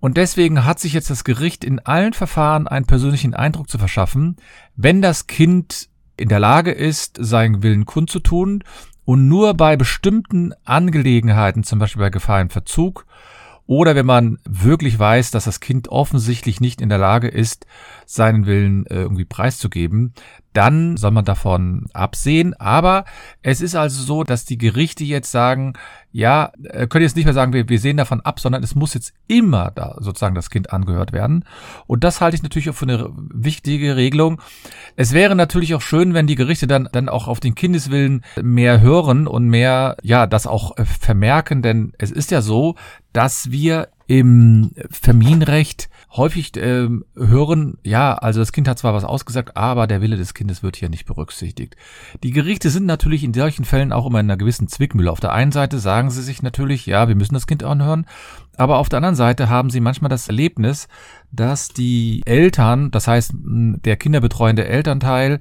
Und 0.00 0.16
deswegen 0.16 0.64
hat 0.64 0.80
sich 0.80 0.94
jetzt 0.94 1.10
das 1.10 1.24
Gericht 1.24 1.62
in 1.62 1.78
allen 1.78 2.14
Verfahren 2.14 2.66
einen 2.66 2.86
persönlichen 2.86 3.34
Eindruck 3.34 3.68
zu 3.68 3.78
verschaffen, 3.78 4.36
wenn 4.74 5.02
das 5.02 5.26
Kind 5.26 5.88
in 6.16 6.28
der 6.28 6.40
Lage 6.40 6.72
ist, 6.72 7.18
seinen 7.20 7.62
Willen 7.62 7.84
kundzutun 7.86 8.64
und 9.04 9.28
nur 9.28 9.54
bei 9.54 9.76
bestimmten 9.76 10.52
Angelegenheiten, 10.64 11.64
zum 11.64 11.78
Beispiel 11.78 12.00
bei 12.00 12.10
Gefahr 12.10 12.40
im 12.40 12.50
Verzug, 12.50 13.06
oder 13.66 13.94
wenn 13.94 14.06
man 14.06 14.38
wirklich 14.44 14.98
weiß, 14.98 15.30
dass 15.30 15.44
das 15.44 15.60
Kind 15.60 15.88
offensichtlich 15.88 16.60
nicht 16.60 16.80
in 16.80 16.88
der 16.88 16.98
Lage 16.98 17.28
ist, 17.28 17.66
seinen 18.04 18.44
Willen 18.44 18.84
äh, 18.86 18.96
irgendwie 18.96 19.24
preiszugeben, 19.24 20.12
dann 20.52 20.96
soll 20.96 21.12
man 21.12 21.24
davon 21.24 21.86
absehen. 21.92 22.54
Aber 22.54 23.04
es 23.42 23.60
ist 23.60 23.74
also 23.74 24.02
so, 24.02 24.24
dass 24.24 24.44
die 24.44 24.58
Gerichte 24.58 25.04
jetzt 25.04 25.30
sagen, 25.30 25.74
ja, 26.12 26.50
äh, 26.64 26.86
können 26.88 27.04
jetzt 27.04 27.16
nicht 27.16 27.24
mehr 27.24 27.34
sagen, 27.34 27.52
wir, 27.52 27.68
wir 27.68 27.78
sehen 27.78 27.96
davon 27.96 28.20
ab, 28.20 28.40
sondern 28.40 28.62
es 28.64 28.74
muss 28.74 28.94
jetzt 28.94 29.12
immer 29.28 29.70
da 29.70 29.96
sozusagen 30.00 30.34
das 30.34 30.50
Kind 30.50 30.72
angehört 30.72 31.12
werden. 31.12 31.44
Und 31.86 32.02
das 32.02 32.20
halte 32.20 32.34
ich 32.34 32.42
natürlich 32.42 32.68
auch 32.68 32.74
für 32.74 32.86
eine 32.86 33.10
wichtige 33.14 33.94
Regelung. 33.96 34.40
Es 34.96 35.12
wäre 35.12 35.36
natürlich 35.36 35.74
auch 35.74 35.82
schön, 35.82 36.14
wenn 36.14 36.26
die 36.26 36.34
Gerichte 36.34 36.66
dann, 36.66 36.88
dann 36.90 37.08
auch 37.08 37.28
auf 37.28 37.38
den 37.38 37.54
Kindeswillen 37.54 38.24
mehr 38.42 38.80
hören 38.80 39.28
und 39.28 39.48
mehr, 39.48 39.96
ja, 40.02 40.26
das 40.26 40.46
auch 40.46 40.76
äh, 40.78 40.84
vermerken, 40.84 41.62
denn 41.62 41.92
es 41.98 42.10
ist 42.10 42.32
ja 42.32 42.42
so, 42.42 42.74
dass 43.12 43.50
wir 43.52 43.88
im 44.10 44.72
Familienrecht 44.90 45.88
häufig 46.10 46.56
äh, 46.56 46.88
hören, 47.14 47.78
ja, 47.84 48.14
also 48.14 48.40
das 48.40 48.50
Kind 48.50 48.66
hat 48.66 48.80
zwar 48.80 48.92
was 48.92 49.04
ausgesagt, 49.04 49.56
aber 49.56 49.86
der 49.86 50.00
Wille 50.00 50.16
des 50.16 50.34
Kindes 50.34 50.64
wird 50.64 50.74
hier 50.74 50.88
nicht 50.88 51.06
berücksichtigt. 51.06 51.76
Die 52.24 52.32
Gerichte 52.32 52.70
sind 52.70 52.86
natürlich 52.86 53.22
in 53.22 53.32
solchen 53.32 53.64
Fällen 53.64 53.92
auch 53.92 54.06
immer 54.06 54.18
in 54.18 54.26
einer 54.26 54.36
gewissen 54.36 54.66
Zwickmühle. 54.66 55.12
Auf 55.12 55.20
der 55.20 55.30
einen 55.30 55.52
Seite 55.52 55.78
sagen 55.78 56.10
sie 56.10 56.22
sich 56.22 56.42
natürlich, 56.42 56.86
ja, 56.86 57.06
wir 57.06 57.14
müssen 57.14 57.34
das 57.34 57.46
Kind 57.46 57.62
anhören, 57.62 58.04
aber 58.56 58.78
auf 58.78 58.88
der 58.88 58.96
anderen 58.96 59.14
Seite 59.14 59.48
haben 59.48 59.70
sie 59.70 59.78
manchmal 59.78 60.08
das 60.08 60.26
Erlebnis, 60.26 60.88
dass 61.30 61.68
die 61.68 62.22
Eltern, 62.24 62.90
das 62.90 63.06
heißt 63.06 63.32
der 63.36 63.96
kinderbetreuende 63.96 64.66
Elternteil, 64.66 65.38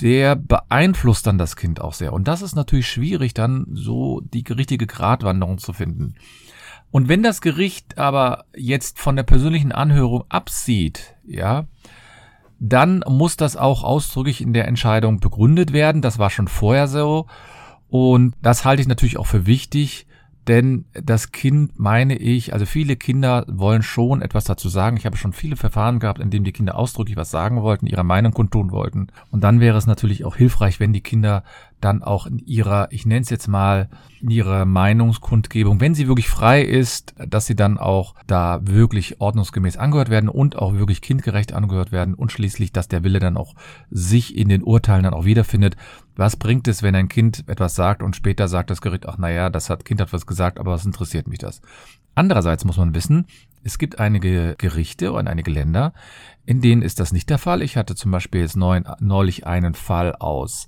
der 0.00 0.34
beeinflusst 0.34 1.28
dann 1.28 1.38
das 1.38 1.54
Kind 1.54 1.80
auch 1.80 1.92
sehr. 1.92 2.12
Und 2.12 2.26
das 2.26 2.42
ist 2.42 2.56
natürlich 2.56 2.88
schwierig, 2.88 3.34
dann 3.34 3.66
so 3.72 4.20
die 4.20 4.44
richtige 4.50 4.88
Gratwanderung 4.88 5.58
zu 5.58 5.72
finden. 5.72 6.16
Und 6.90 7.08
wenn 7.08 7.22
das 7.22 7.40
Gericht 7.40 7.98
aber 7.98 8.44
jetzt 8.54 8.98
von 8.98 9.16
der 9.16 9.22
persönlichen 9.22 9.72
Anhörung 9.72 10.24
absieht, 10.28 11.14
ja, 11.24 11.66
dann 12.58 13.02
muss 13.08 13.36
das 13.36 13.56
auch 13.56 13.84
ausdrücklich 13.84 14.40
in 14.40 14.52
der 14.52 14.68
Entscheidung 14.68 15.20
begründet 15.20 15.72
werden. 15.72 16.02
Das 16.02 16.18
war 16.18 16.30
schon 16.30 16.48
vorher 16.48 16.88
so. 16.88 17.26
Und 17.88 18.34
das 18.42 18.64
halte 18.64 18.82
ich 18.82 18.88
natürlich 18.88 19.16
auch 19.16 19.26
für 19.26 19.46
wichtig, 19.46 20.06
denn 20.46 20.84
das 20.92 21.32
Kind, 21.32 21.78
meine 21.78 22.16
ich, 22.16 22.52
also 22.52 22.66
viele 22.66 22.96
Kinder 22.96 23.44
wollen 23.48 23.82
schon 23.82 24.22
etwas 24.22 24.44
dazu 24.44 24.68
sagen. 24.68 24.96
Ich 24.96 25.06
habe 25.06 25.16
schon 25.16 25.32
viele 25.32 25.56
Verfahren 25.56 26.00
gehabt, 26.00 26.20
in 26.20 26.30
denen 26.30 26.44
die 26.44 26.52
Kinder 26.52 26.76
ausdrücklich 26.76 27.16
was 27.16 27.30
sagen 27.30 27.62
wollten, 27.62 27.86
ihre 27.86 28.04
Meinung 28.04 28.32
kundtun 28.32 28.72
wollten. 28.72 29.08
Und 29.30 29.42
dann 29.42 29.60
wäre 29.60 29.78
es 29.78 29.86
natürlich 29.86 30.24
auch 30.24 30.36
hilfreich, 30.36 30.80
wenn 30.80 30.92
die 30.92 31.02
Kinder 31.02 31.44
dann 31.80 32.02
auch 32.02 32.26
in 32.26 32.38
ihrer, 32.38 32.88
ich 32.90 33.06
nenne 33.06 33.22
es 33.22 33.30
jetzt 33.30 33.48
mal, 33.48 33.88
in 34.20 34.30
ihrer 34.30 34.64
Meinungskundgebung, 34.66 35.80
wenn 35.80 35.94
sie 35.94 36.06
wirklich 36.06 36.28
frei 36.28 36.62
ist, 36.62 37.14
dass 37.16 37.46
sie 37.46 37.56
dann 37.56 37.78
auch 37.78 38.14
da 38.26 38.60
wirklich 38.62 39.20
ordnungsgemäß 39.20 39.76
angehört 39.76 40.10
werden 40.10 40.28
und 40.28 40.56
auch 40.56 40.74
wirklich 40.74 41.00
kindgerecht 41.00 41.52
angehört 41.52 41.90
werden 41.90 42.14
und 42.14 42.32
schließlich, 42.32 42.72
dass 42.72 42.88
der 42.88 43.02
Wille 43.02 43.18
dann 43.18 43.36
auch 43.36 43.54
sich 43.90 44.36
in 44.36 44.48
den 44.48 44.62
Urteilen 44.62 45.04
dann 45.04 45.14
auch 45.14 45.24
wiederfindet. 45.24 45.76
Was 46.16 46.36
bringt 46.36 46.68
es, 46.68 46.82
wenn 46.82 46.94
ein 46.94 47.08
Kind 47.08 47.44
etwas 47.48 47.74
sagt 47.74 48.02
und 48.02 48.14
später 48.14 48.46
sagt 48.46 48.70
das 48.70 48.82
Gericht, 48.82 49.06
ach 49.06 49.16
naja, 49.16 49.48
das 49.48 49.70
hat 49.70 49.84
Kind 49.84 50.00
hat 50.00 50.12
was 50.12 50.26
gesagt, 50.26 50.60
aber 50.60 50.72
was 50.72 50.84
interessiert 50.84 51.26
mich 51.26 51.38
das? 51.38 51.62
Andererseits 52.14 52.64
muss 52.64 52.76
man 52.76 52.94
wissen, 52.94 53.26
es 53.62 53.78
gibt 53.78 53.98
einige 53.98 54.54
Gerichte 54.58 55.12
und 55.12 55.28
einige 55.28 55.50
Länder, 55.50 55.94
in 56.44 56.60
denen 56.60 56.82
ist 56.82 57.00
das 57.00 57.12
nicht 57.12 57.30
der 57.30 57.38
Fall. 57.38 57.62
Ich 57.62 57.76
hatte 57.76 57.94
zum 57.94 58.10
Beispiel 58.10 58.40
jetzt 58.40 58.56
neulich 58.56 59.46
einen 59.46 59.74
Fall 59.74 60.14
aus 60.16 60.66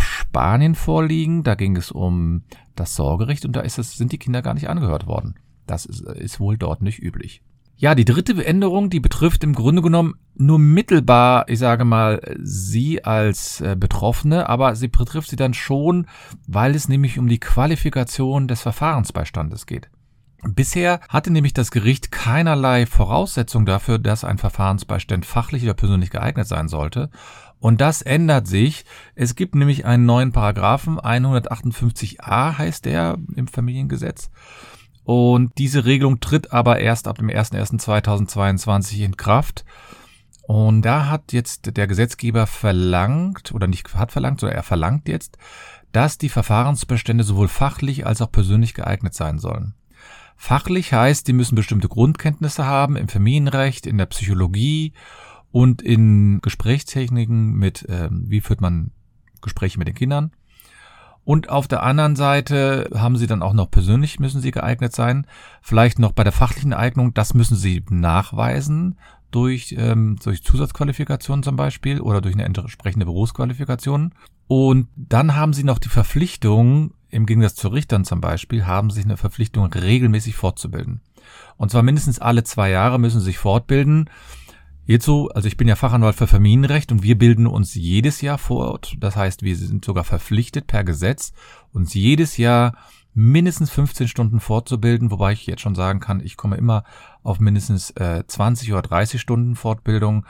Spanien 0.00 0.74
vorliegen. 0.74 1.42
Da 1.42 1.54
ging 1.54 1.76
es 1.76 1.90
um 1.90 2.42
das 2.74 2.94
Sorgerecht 2.94 3.44
und 3.44 3.54
da 3.54 3.60
ist 3.60 3.78
es, 3.78 3.96
sind 3.96 4.12
die 4.12 4.18
Kinder 4.18 4.42
gar 4.42 4.54
nicht 4.54 4.68
angehört 4.68 5.06
worden. 5.06 5.34
Das 5.66 5.86
ist, 5.86 6.00
ist 6.00 6.40
wohl 6.40 6.56
dort 6.56 6.82
nicht 6.82 7.02
üblich. 7.02 7.42
Ja, 7.76 7.96
die 7.96 8.04
dritte 8.04 8.44
Änderung, 8.44 8.90
die 8.90 9.00
betrifft 9.00 9.42
im 9.42 9.54
Grunde 9.54 9.82
genommen 9.82 10.14
nur 10.36 10.58
mittelbar, 10.58 11.48
ich 11.48 11.58
sage 11.58 11.84
mal, 11.84 12.20
Sie 12.40 13.04
als 13.04 13.60
äh, 13.60 13.76
Betroffene, 13.76 14.48
aber 14.48 14.76
sie 14.76 14.88
betrifft 14.88 15.30
sie 15.30 15.36
dann 15.36 15.52
schon, 15.52 16.06
weil 16.46 16.76
es 16.76 16.88
nämlich 16.88 17.18
um 17.18 17.26
die 17.26 17.40
Qualifikation 17.40 18.46
des 18.46 18.62
Verfahrensbeistandes 18.62 19.66
geht. 19.66 19.90
Bisher 20.44 21.00
hatte 21.08 21.32
nämlich 21.32 21.54
das 21.54 21.70
Gericht 21.70 22.10
keinerlei 22.10 22.86
Voraussetzung 22.86 23.64
dafür, 23.64 23.98
dass 23.98 24.24
ein 24.24 24.38
Verfahrensbeistand 24.38 25.24
fachlich 25.24 25.62
oder 25.62 25.74
persönlich 25.74 26.10
geeignet 26.10 26.48
sein 26.48 26.68
sollte. 26.68 27.10
Und 27.62 27.80
das 27.80 28.02
ändert 28.02 28.48
sich. 28.48 28.84
Es 29.14 29.36
gibt 29.36 29.54
nämlich 29.54 29.86
einen 29.86 30.04
neuen 30.04 30.32
Paragraphen, 30.32 30.98
158a 30.98 32.58
heißt 32.58 32.84
der 32.84 33.18
im 33.36 33.46
Familiengesetz. 33.46 34.30
Und 35.04 35.56
diese 35.58 35.84
Regelung 35.84 36.18
tritt 36.18 36.52
aber 36.52 36.80
erst 36.80 37.06
ab 37.06 37.18
dem 37.18 37.28
01.01.2022 37.28 39.04
in 39.04 39.16
Kraft. 39.16 39.64
Und 40.42 40.82
da 40.82 41.06
hat 41.06 41.32
jetzt 41.32 41.76
der 41.76 41.86
Gesetzgeber 41.86 42.48
verlangt, 42.48 43.52
oder 43.52 43.68
nicht 43.68 43.94
hat 43.94 44.10
verlangt, 44.10 44.40
sondern 44.40 44.56
er 44.56 44.64
verlangt 44.64 45.06
jetzt, 45.06 45.38
dass 45.92 46.18
die 46.18 46.30
Verfahrensbestände 46.30 47.22
sowohl 47.22 47.46
fachlich 47.46 48.04
als 48.04 48.20
auch 48.22 48.32
persönlich 48.32 48.74
geeignet 48.74 49.14
sein 49.14 49.38
sollen. 49.38 49.74
Fachlich 50.36 50.92
heißt, 50.92 51.28
die 51.28 51.32
müssen 51.32 51.54
bestimmte 51.54 51.86
Grundkenntnisse 51.86 52.66
haben 52.66 52.96
im 52.96 53.06
Familienrecht, 53.06 53.86
in 53.86 53.98
der 53.98 54.06
Psychologie 54.06 54.94
und 55.52 55.82
in 55.82 56.40
Gesprächstechniken 56.40 57.54
mit, 57.54 57.88
äh, 57.88 58.08
wie 58.10 58.40
führt 58.40 58.60
man 58.60 58.90
Gespräche 59.42 59.78
mit 59.78 59.88
den 59.88 59.94
Kindern. 59.94 60.32
Und 61.24 61.50
auf 61.50 61.68
der 61.68 61.84
anderen 61.84 62.16
Seite 62.16 62.90
haben 62.94 63.16
sie 63.16 63.28
dann 63.28 63.42
auch 63.42 63.52
noch 63.52 63.70
persönlich 63.70 64.18
müssen 64.18 64.40
sie 64.40 64.50
geeignet 64.50 64.92
sein. 64.94 65.26
Vielleicht 65.60 66.00
noch 66.00 66.12
bei 66.12 66.24
der 66.24 66.32
fachlichen 66.32 66.72
Eignung, 66.72 67.14
das 67.14 67.34
müssen 67.34 67.56
sie 67.56 67.84
nachweisen 67.90 68.98
durch, 69.30 69.74
ähm, 69.78 70.18
durch 70.22 70.42
Zusatzqualifikationen 70.42 71.44
zum 71.44 71.54
Beispiel 71.54 72.00
oder 72.00 72.20
durch 72.20 72.34
eine 72.34 72.44
entsprechende 72.44 73.06
Berufsqualifikation. 73.06 74.14
Und 74.48 74.88
dann 74.96 75.36
haben 75.36 75.52
sie 75.52 75.64
noch 75.64 75.78
die 75.78 75.88
Verpflichtung, 75.88 76.92
im 77.08 77.26
Gegensatz 77.26 77.54
zu 77.54 77.68
Richtern 77.68 78.04
zum 78.04 78.20
Beispiel, 78.20 78.66
haben 78.66 78.90
sie 78.90 79.02
eine 79.02 79.16
Verpflichtung, 79.16 79.72
regelmäßig 79.72 80.34
fortzubilden. 80.34 81.02
Und 81.56 81.70
zwar 81.70 81.82
mindestens 81.82 82.18
alle 82.18 82.42
zwei 82.42 82.70
Jahre 82.70 82.98
müssen 82.98 83.20
sie 83.20 83.26
sich 83.26 83.38
fortbilden. 83.38 84.10
Hierzu, 84.84 85.30
also 85.32 85.46
ich 85.46 85.56
bin 85.56 85.68
ja 85.68 85.76
Fachanwalt 85.76 86.16
für 86.16 86.26
Familienrecht 86.26 86.90
und 86.90 87.04
wir 87.04 87.16
bilden 87.16 87.46
uns 87.46 87.74
jedes 87.74 88.20
Jahr 88.20 88.38
fort. 88.38 88.96
Das 88.98 89.14
heißt, 89.14 89.42
wir 89.42 89.54
sind 89.56 89.84
sogar 89.84 90.02
verpflichtet 90.02 90.66
per 90.66 90.82
Gesetz, 90.82 91.32
uns 91.72 91.94
jedes 91.94 92.36
Jahr 92.36 92.74
mindestens 93.14 93.70
15 93.70 94.08
Stunden 94.08 94.40
fortzubilden, 94.40 95.10
wobei 95.10 95.32
ich 95.32 95.46
jetzt 95.46 95.60
schon 95.60 95.76
sagen 95.76 96.00
kann, 96.00 96.20
ich 96.20 96.36
komme 96.36 96.56
immer 96.56 96.82
auf 97.22 97.38
mindestens 97.38 97.90
äh, 97.90 98.24
20 98.26 98.72
oder 98.72 98.82
30 98.82 99.20
Stunden 99.20 99.54
Fortbildung, 99.54 100.26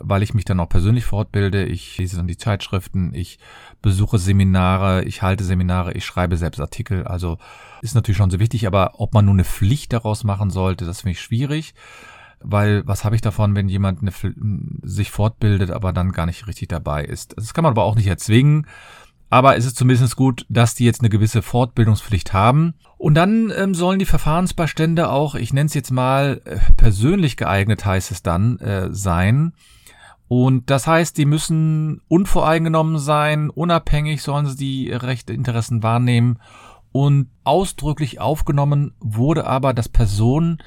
weil 0.00 0.22
ich 0.22 0.34
mich 0.34 0.44
dann 0.44 0.60
auch 0.60 0.68
persönlich 0.68 1.06
fortbilde. 1.06 1.64
Ich 1.64 1.96
lese 1.96 2.16
dann 2.16 2.26
die 2.26 2.36
Zeitschriften, 2.36 3.14
ich 3.14 3.38
besuche 3.80 4.18
Seminare, 4.18 5.04
ich 5.04 5.22
halte 5.22 5.44
Seminare, 5.44 5.92
ich 5.92 6.04
schreibe 6.04 6.36
selbst 6.36 6.60
Artikel. 6.60 7.06
Also 7.06 7.38
ist 7.80 7.94
natürlich 7.94 8.18
schon 8.18 8.30
so 8.30 8.40
wichtig, 8.40 8.66
aber 8.66 9.00
ob 9.00 9.14
man 9.14 9.24
nun 9.24 9.36
eine 9.36 9.44
Pflicht 9.44 9.94
daraus 9.94 10.24
machen 10.24 10.50
sollte, 10.50 10.84
das 10.84 11.00
finde 11.00 11.12
ich 11.12 11.20
schwierig 11.20 11.74
weil 12.44 12.86
was 12.86 13.04
habe 13.04 13.16
ich 13.16 13.22
davon, 13.22 13.54
wenn 13.54 13.68
jemand 13.68 14.00
eine, 14.02 14.12
sich 14.82 15.10
fortbildet, 15.10 15.70
aber 15.70 15.92
dann 15.92 16.12
gar 16.12 16.26
nicht 16.26 16.46
richtig 16.46 16.68
dabei 16.68 17.04
ist. 17.04 17.34
Das 17.36 17.54
kann 17.54 17.64
man 17.64 17.72
aber 17.72 17.84
auch 17.84 17.96
nicht 17.96 18.06
erzwingen. 18.06 18.66
Aber 19.30 19.56
es 19.56 19.64
ist 19.64 19.76
zumindest 19.76 20.14
gut, 20.14 20.46
dass 20.48 20.76
die 20.76 20.84
jetzt 20.84 21.00
eine 21.00 21.08
gewisse 21.08 21.42
Fortbildungspflicht 21.42 22.32
haben. 22.32 22.74
Und 22.98 23.14
dann 23.14 23.52
ähm, 23.56 23.74
sollen 23.74 23.98
die 23.98 24.04
Verfahrensbeistände 24.04 25.10
auch, 25.10 25.34
ich 25.34 25.52
nenne 25.52 25.66
es 25.66 25.74
jetzt 25.74 25.90
mal, 25.90 26.40
äh, 26.44 26.58
persönlich 26.76 27.36
geeignet 27.36 27.84
heißt 27.84 28.12
es 28.12 28.22
dann, 28.22 28.58
äh, 28.58 28.88
sein. 28.92 29.52
Und 30.28 30.70
das 30.70 30.86
heißt, 30.86 31.18
die 31.18 31.26
müssen 31.26 32.00
unvoreingenommen 32.08 32.98
sein, 32.98 33.50
unabhängig 33.50 34.22
sollen 34.22 34.46
sie 34.46 34.56
die 34.56 34.92
Rechte, 34.92 35.32
Interessen 35.32 35.82
wahrnehmen. 35.82 36.38
Und 36.92 37.28
ausdrücklich 37.42 38.20
aufgenommen 38.20 38.94
wurde 39.00 39.48
aber, 39.48 39.74
dass 39.74 39.88
Personen, 39.88 40.58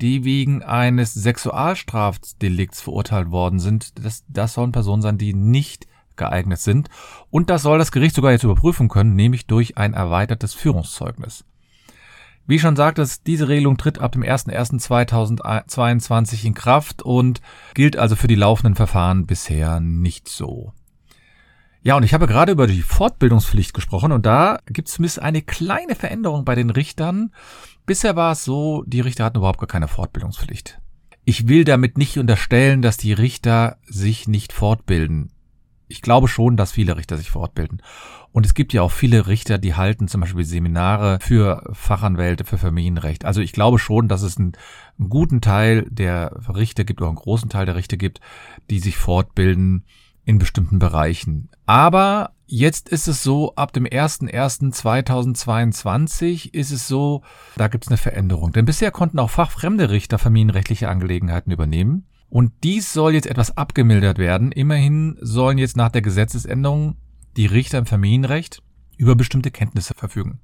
die 0.00 0.24
wegen 0.24 0.62
eines 0.62 1.14
Sexualstrafdelikts 1.14 2.80
verurteilt 2.80 3.30
worden 3.30 3.58
sind. 3.58 4.04
Das, 4.04 4.24
das 4.28 4.54
sollen 4.54 4.72
Personen 4.72 5.02
sein, 5.02 5.18
die 5.18 5.34
nicht 5.34 5.86
geeignet 6.16 6.60
sind. 6.60 6.88
Und 7.30 7.50
das 7.50 7.62
soll 7.62 7.78
das 7.78 7.92
Gericht 7.92 8.14
sogar 8.14 8.32
jetzt 8.32 8.44
überprüfen 8.44 8.88
können, 8.88 9.14
nämlich 9.14 9.46
durch 9.46 9.78
ein 9.78 9.94
erweitertes 9.94 10.52
Führungszeugnis. 10.54 11.44
Wie 12.46 12.58
schon 12.58 12.74
sagte, 12.74 13.06
diese 13.26 13.48
Regelung 13.48 13.76
tritt 13.76 13.98
ab 14.00 14.12
dem 14.12 14.22
01.01.2022 14.22 16.44
in 16.44 16.54
Kraft 16.54 17.02
und 17.02 17.42
gilt 17.74 17.96
also 17.96 18.16
für 18.16 18.26
die 18.26 18.34
laufenden 18.34 18.74
Verfahren 18.74 19.26
bisher 19.26 19.78
nicht 19.80 20.28
so. 20.28 20.72
Ja, 21.84 21.96
und 21.96 22.04
ich 22.04 22.14
habe 22.14 22.28
gerade 22.28 22.52
über 22.52 22.68
die 22.68 22.82
Fortbildungspflicht 22.82 23.74
gesprochen 23.74 24.12
und 24.12 24.24
da 24.24 24.60
gibt 24.66 24.86
es 24.88 24.94
zumindest 24.94 25.20
eine 25.20 25.42
kleine 25.42 25.96
Veränderung 25.96 26.44
bei 26.44 26.54
den 26.54 26.70
Richtern. 26.70 27.32
Bisher 27.86 28.16
war 28.16 28.32
es 28.32 28.44
so, 28.44 28.84
die 28.86 29.00
Richter 29.00 29.24
hatten 29.24 29.38
überhaupt 29.38 29.58
gar 29.58 29.68
keine 29.68 29.88
Fortbildungspflicht. 29.88 30.80
Ich 31.24 31.48
will 31.48 31.64
damit 31.64 31.98
nicht 31.98 32.18
unterstellen, 32.18 32.82
dass 32.82 32.96
die 32.96 33.12
Richter 33.12 33.78
sich 33.84 34.26
nicht 34.28 34.52
fortbilden. 34.52 35.32
Ich 35.88 36.02
glaube 36.02 36.26
schon, 36.26 36.56
dass 36.56 36.72
viele 36.72 36.96
Richter 36.96 37.16
sich 37.16 37.30
fortbilden. 37.30 37.82
Und 38.32 38.46
es 38.46 38.54
gibt 38.54 38.72
ja 38.72 38.82
auch 38.82 38.90
viele 38.90 39.26
Richter, 39.26 39.58
die 39.58 39.74
halten 39.74 40.08
zum 40.08 40.22
Beispiel 40.22 40.44
Seminare 40.44 41.18
für 41.20 41.68
Fachanwälte, 41.72 42.44
für 42.44 42.56
Familienrecht. 42.56 43.24
Also 43.24 43.40
ich 43.40 43.52
glaube 43.52 43.78
schon, 43.78 44.08
dass 44.08 44.22
es 44.22 44.38
einen, 44.38 44.52
einen 44.98 45.10
guten 45.10 45.40
Teil 45.40 45.86
der 45.90 46.34
Richter 46.48 46.84
gibt, 46.84 47.02
oder 47.02 47.10
einen 47.10 47.18
großen 47.18 47.50
Teil 47.50 47.66
der 47.66 47.76
Richter 47.76 47.98
gibt, 47.98 48.20
die 48.70 48.78
sich 48.78 48.96
fortbilden 48.96 49.84
in 50.24 50.38
bestimmten 50.38 50.78
Bereichen. 50.78 51.50
Aber 51.66 52.32
Jetzt 52.54 52.90
ist 52.90 53.08
es 53.08 53.22
so, 53.22 53.54
ab 53.54 53.72
dem 53.72 53.86
01.01.2022 53.86 56.52
ist 56.52 56.70
es 56.70 56.86
so, 56.86 57.22
da 57.56 57.68
gibt 57.68 57.84
es 57.84 57.88
eine 57.88 57.96
Veränderung. 57.96 58.52
Denn 58.52 58.66
bisher 58.66 58.90
konnten 58.90 59.18
auch 59.20 59.30
fachfremde 59.30 59.88
Richter 59.88 60.18
familienrechtliche 60.18 60.90
Angelegenheiten 60.90 61.50
übernehmen. 61.50 62.04
Und 62.28 62.52
dies 62.62 62.92
soll 62.92 63.14
jetzt 63.14 63.26
etwas 63.26 63.56
abgemildert 63.56 64.18
werden. 64.18 64.52
Immerhin 64.52 65.16
sollen 65.22 65.56
jetzt 65.56 65.78
nach 65.78 65.88
der 65.88 66.02
Gesetzesänderung 66.02 66.96
die 67.38 67.46
Richter 67.46 67.78
im 67.78 67.86
Familienrecht 67.86 68.62
über 68.98 69.16
bestimmte 69.16 69.50
Kenntnisse 69.50 69.94
verfügen. 69.94 70.38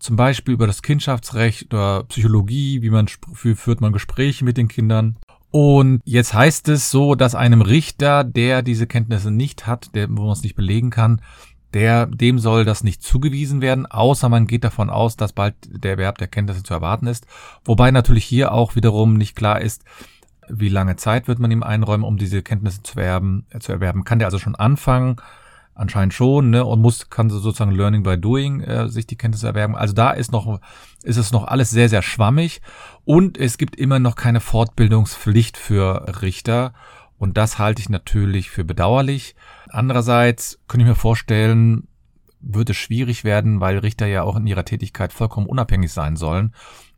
zum 0.00 0.16
Beispiel 0.16 0.54
über 0.54 0.66
das 0.66 0.82
Kindschaftsrecht 0.82 1.72
oder 1.72 2.02
Psychologie, 2.08 2.82
wie 2.82 2.90
man 2.90 3.06
wie 3.40 3.54
führt 3.54 3.80
man 3.80 3.92
Gespräche 3.92 4.44
mit 4.44 4.56
den 4.56 4.66
Kindern. 4.66 5.16
Und 5.54 6.00
jetzt 6.04 6.34
heißt 6.34 6.68
es 6.68 6.90
so, 6.90 7.14
dass 7.14 7.36
einem 7.36 7.60
Richter, 7.60 8.24
der 8.24 8.60
diese 8.62 8.88
Kenntnisse 8.88 9.30
nicht 9.30 9.68
hat, 9.68 9.94
der, 9.94 10.08
wo 10.10 10.22
man 10.22 10.32
es 10.32 10.42
nicht 10.42 10.56
belegen 10.56 10.90
kann, 10.90 11.20
der, 11.74 12.06
dem 12.06 12.40
soll 12.40 12.64
das 12.64 12.82
nicht 12.82 13.04
zugewiesen 13.04 13.60
werden, 13.60 13.86
außer 13.86 14.28
man 14.28 14.48
geht 14.48 14.64
davon 14.64 14.90
aus, 14.90 15.16
dass 15.16 15.32
bald 15.32 15.54
der 15.68 15.92
Erwerb 15.92 16.18
der 16.18 16.26
Kenntnisse 16.26 16.64
zu 16.64 16.74
erwarten 16.74 17.06
ist. 17.06 17.28
Wobei 17.64 17.92
natürlich 17.92 18.24
hier 18.24 18.50
auch 18.50 18.74
wiederum 18.74 19.14
nicht 19.14 19.36
klar 19.36 19.60
ist, 19.60 19.84
wie 20.48 20.68
lange 20.68 20.96
Zeit 20.96 21.28
wird 21.28 21.38
man 21.38 21.52
ihm 21.52 21.62
einräumen, 21.62 22.04
um 22.04 22.16
diese 22.16 22.42
Kenntnisse 22.42 22.82
zu 22.82 22.98
erwerben, 22.98 23.46
äh, 23.50 23.60
zu 23.60 23.70
erwerben. 23.70 24.02
Kann 24.02 24.18
der 24.18 24.26
also 24.26 24.40
schon 24.40 24.56
anfangen? 24.56 25.18
Anscheinend 25.76 26.14
schon, 26.14 26.50
ne? 26.50 26.64
Und 26.64 26.80
muss, 26.80 27.10
kann 27.10 27.30
sozusagen 27.30 27.72
Learning 27.72 28.04
by 28.04 28.16
Doing 28.16 28.60
äh, 28.60 28.88
sich 28.88 29.06
die 29.06 29.16
Kenntnisse 29.16 29.48
erwerben. 29.48 29.74
Also 29.74 29.92
da 29.92 30.12
ist 30.12 30.30
noch, 30.30 30.60
ist 31.02 31.16
es 31.16 31.32
noch 31.32 31.44
alles 31.44 31.70
sehr, 31.70 31.88
sehr 31.88 32.02
schwammig. 32.02 32.60
Und 33.04 33.38
es 33.38 33.58
gibt 33.58 33.76
immer 33.76 33.98
noch 33.98 34.14
keine 34.14 34.40
Fortbildungspflicht 34.40 35.56
für 35.56 36.22
Richter. 36.22 36.74
Und 37.18 37.36
das 37.36 37.58
halte 37.58 37.80
ich 37.80 37.88
natürlich 37.88 38.50
für 38.50 38.64
bedauerlich. 38.64 39.34
Andererseits 39.68 40.60
könnte 40.68 40.84
ich 40.84 40.88
mir 40.90 40.94
vorstellen, 40.94 41.88
wird 42.40 42.70
es 42.70 42.76
schwierig 42.76 43.24
werden, 43.24 43.60
weil 43.60 43.78
Richter 43.78 44.06
ja 44.06 44.22
auch 44.22 44.36
in 44.36 44.46
ihrer 44.46 44.64
Tätigkeit 44.64 45.12
vollkommen 45.12 45.46
unabhängig 45.46 45.92
sein 45.92 46.16
sollen. 46.16 46.54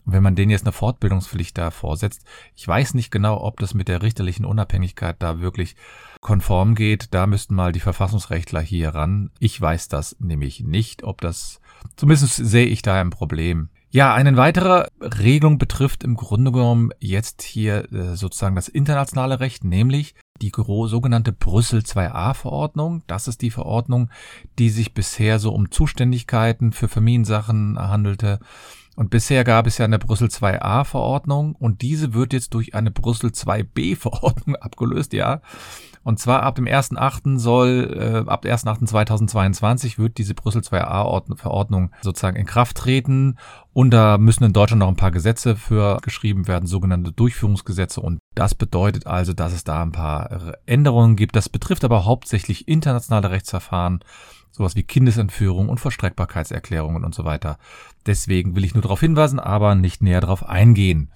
Wenn 0.07 0.23
man 0.23 0.37
denen 0.37 0.51
jetzt 0.51 0.65
eine 0.65 0.73
Fortbildungspflicht 0.73 1.59
da 1.59 1.73
vorsetzt, 1.73 2.25
ich 2.55 2.67
weiß 2.67 2.95
nicht 2.95 3.11
genau, 3.11 3.43
ob 3.43 3.59
das 3.59 3.75
mit 3.75 3.89
der 3.89 4.03
richterlichen 4.03 4.45
Unabhängigkeit 4.45 5.17
da 5.19 5.41
wirklich 5.41 5.75
konform 6.21 6.77
geht. 6.77 7.13
Da 7.13 7.27
müssten 7.27 7.57
mal 7.57 7.73
die 7.73 7.81
Verfassungsrechtler 7.81 8.61
hier 8.61 8.91
ran. 8.91 9.31
Ich 9.41 9.61
weiß 9.61 9.89
das 9.89 10.17
nämlich 10.21 10.61
nicht, 10.61 11.03
ob 11.03 11.21
das, 11.21 11.61
zumindest 11.97 12.37
sehe 12.37 12.67
ich 12.67 12.83
da 12.83 13.01
ein 13.01 13.11
Problem. 13.11 13.69
Ja, 13.91 14.15
eine 14.15 14.37
weitere 14.37 14.87
Regelung 15.01 15.59
betrifft 15.59 16.05
im 16.05 16.17
Grunde 16.17 16.53
genommen 16.53 16.91
jetzt 17.01 17.43
hier 17.43 17.91
äh, 17.93 18.15
sozusagen 18.15 18.55
das 18.55 18.69
internationale 18.69 19.41
Recht, 19.41 19.65
nämlich 19.65 20.15
die 20.43 20.53
sogenannte 20.55 21.33
Brüssel 21.33 21.81
2a 21.81 22.35
Verordnung. 22.35 23.03
Das 23.07 23.27
ist 23.27 23.43
die 23.43 23.51
Verordnung, 23.51 24.11
die 24.59 24.71
sich 24.71 24.93
bisher 24.93 25.39
so 25.39 25.53
um 25.53 25.71
Zuständigkeiten 25.71 26.73
für 26.73 26.89
Familiensachen 26.89 27.79
handelte. 27.79 28.39
Und 28.97 29.11
bisher 29.11 29.45
gab 29.45 29.67
es 29.67 29.79
ja 29.79 29.85
eine 29.85 29.99
Brüssel 29.99 30.29
2a 30.29 30.85
Verordnung 30.85 31.55
und 31.55 31.83
diese 31.83 32.15
wird 32.15 32.33
jetzt 32.33 32.55
durch 32.55 32.75
eine 32.75 32.91
Brüssel 32.91 33.31
2b 33.31 33.97
Verordnung 33.97 34.57
abgelöst, 34.61 35.13
ja. 35.13 35.43
Und 36.03 36.21
zwar 36.21 36.45
ab 36.45 36.55
dem 36.55 36.67
1.8. 36.67 37.37
soll, 37.37 38.25
äh, 38.27 38.31
ab 38.31 38.45
1.8.2022 38.45 39.99
wird 39.99 40.19
diese 40.19 40.35
Brüssel 40.35 40.61
2a 40.61 41.37
Verordnung 41.37 41.91
sozusagen 42.01 42.37
in 42.37 42.47
Kraft 42.47 42.77
treten. 42.77 43.39
Und 43.73 43.91
da 43.91 44.17
müssen 44.17 44.45
in 44.45 44.53
Deutschland 44.53 44.79
noch 44.79 44.89
ein 44.89 44.95
paar 44.95 45.11
Gesetze 45.11 45.57
für 45.57 45.99
geschrieben 46.03 46.47
werden, 46.47 46.69
sogenannte 46.69 47.11
Durchführungsgesetze. 47.11 48.01
Und 48.01 48.21
das 48.37 48.55
bedeutet 48.55 49.09
also, 49.09 49.33
dass 49.33 49.53
es 49.53 49.65
da 49.65 49.83
ein 49.83 49.91
paar 49.91 50.55
Änderungen 50.65 51.17
gibt. 51.17 51.35
Das 51.35 51.49
betrifft 51.49 51.85
aber 51.85 52.05
hauptsächlich 52.05 52.69
internationale 52.69 53.33
Rechtsverfahren, 53.33 53.99
sowas 54.57 54.77
wie 54.77 54.83
Kindesentführung 54.83 55.69
und 55.69 55.79
Verstreckbarkeitserklärungen 55.79 57.05
und 57.05 57.15
so 57.15 57.25
weiter. 57.25 57.59
Deswegen 58.07 58.57
will 58.57 58.65
ich 58.65 58.75
nur 58.75 58.83
darauf 58.83 59.01
hinweisen, 59.01 59.39
aber 59.39 59.75
nicht 59.75 60.03
näher 60.03 60.21
darauf 60.21 60.47
eingehen. 60.49 61.11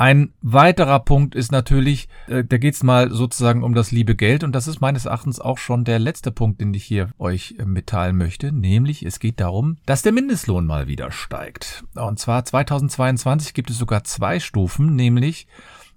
Ein 0.00 0.32
weiterer 0.42 1.00
Punkt 1.00 1.34
ist 1.34 1.50
natürlich, 1.50 2.08
äh, 2.28 2.44
da 2.44 2.56
geht's 2.56 2.84
mal 2.84 3.10
sozusagen 3.10 3.64
um 3.64 3.74
das 3.74 3.90
liebe 3.90 4.14
Geld 4.14 4.44
und 4.44 4.52
das 4.52 4.68
ist 4.68 4.80
meines 4.80 5.06
Erachtens 5.06 5.40
auch 5.40 5.58
schon 5.58 5.82
der 5.82 5.98
letzte 5.98 6.30
Punkt, 6.30 6.60
den 6.60 6.72
ich 6.72 6.84
hier 6.84 7.10
euch 7.18 7.56
äh, 7.58 7.64
mitteilen 7.64 8.16
möchte, 8.16 8.52
nämlich 8.52 9.04
es 9.04 9.18
geht 9.18 9.40
darum, 9.40 9.78
dass 9.86 10.02
der 10.02 10.12
Mindestlohn 10.12 10.66
mal 10.66 10.86
wieder 10.86 11.10
steigt. 11.10 11.82
Und 11.96 12.20
zwar 12.20 12.44
2022 12.44 13.54
gibt 13.54 13.70
es 13.70 13.78
sogar 13.78 14.04
zwei 14.04 14.38
Stufen, 14.38 14.94
nämlich 14.94 15.48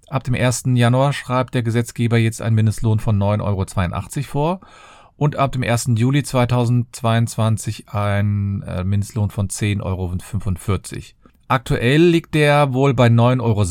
ab 0.08 0.24
dem 0.24 0.34
1. 0.34 0.64
Januar 0.74 1.12
schreibt 1.12 1.54
der 1.54 1.62
Gesetzgeber 1.62 2.18
jetzt 2.18 2.42
einen 2.42 2.56
Mindestlohn 2.56 2.98
von 2.98 3.16
9,82 3.16 4.16
Euro 4.16 4.24
vor 4.24 4.60
und 5.22 5.36
ab 5.36 5.52
dem 5.52 5.62
1. 5.62 5.90
Juli 5.94 6.24
2022 6.24 7.90
ein 7.90 8.62
äh, 8.62 8.82
Mindestlohn 8.82 9.30
von 9.30 9.46
10,45 9.46 9.82
Euro. 9.84 10.16
Aktuell 11.46 12.02
liegt 12.02 12.34
der 12.34 12.72
wohl 12.74 12.92
bei 12.92 13.06
9,60 13.06 13.40
Euro 13.40 13.64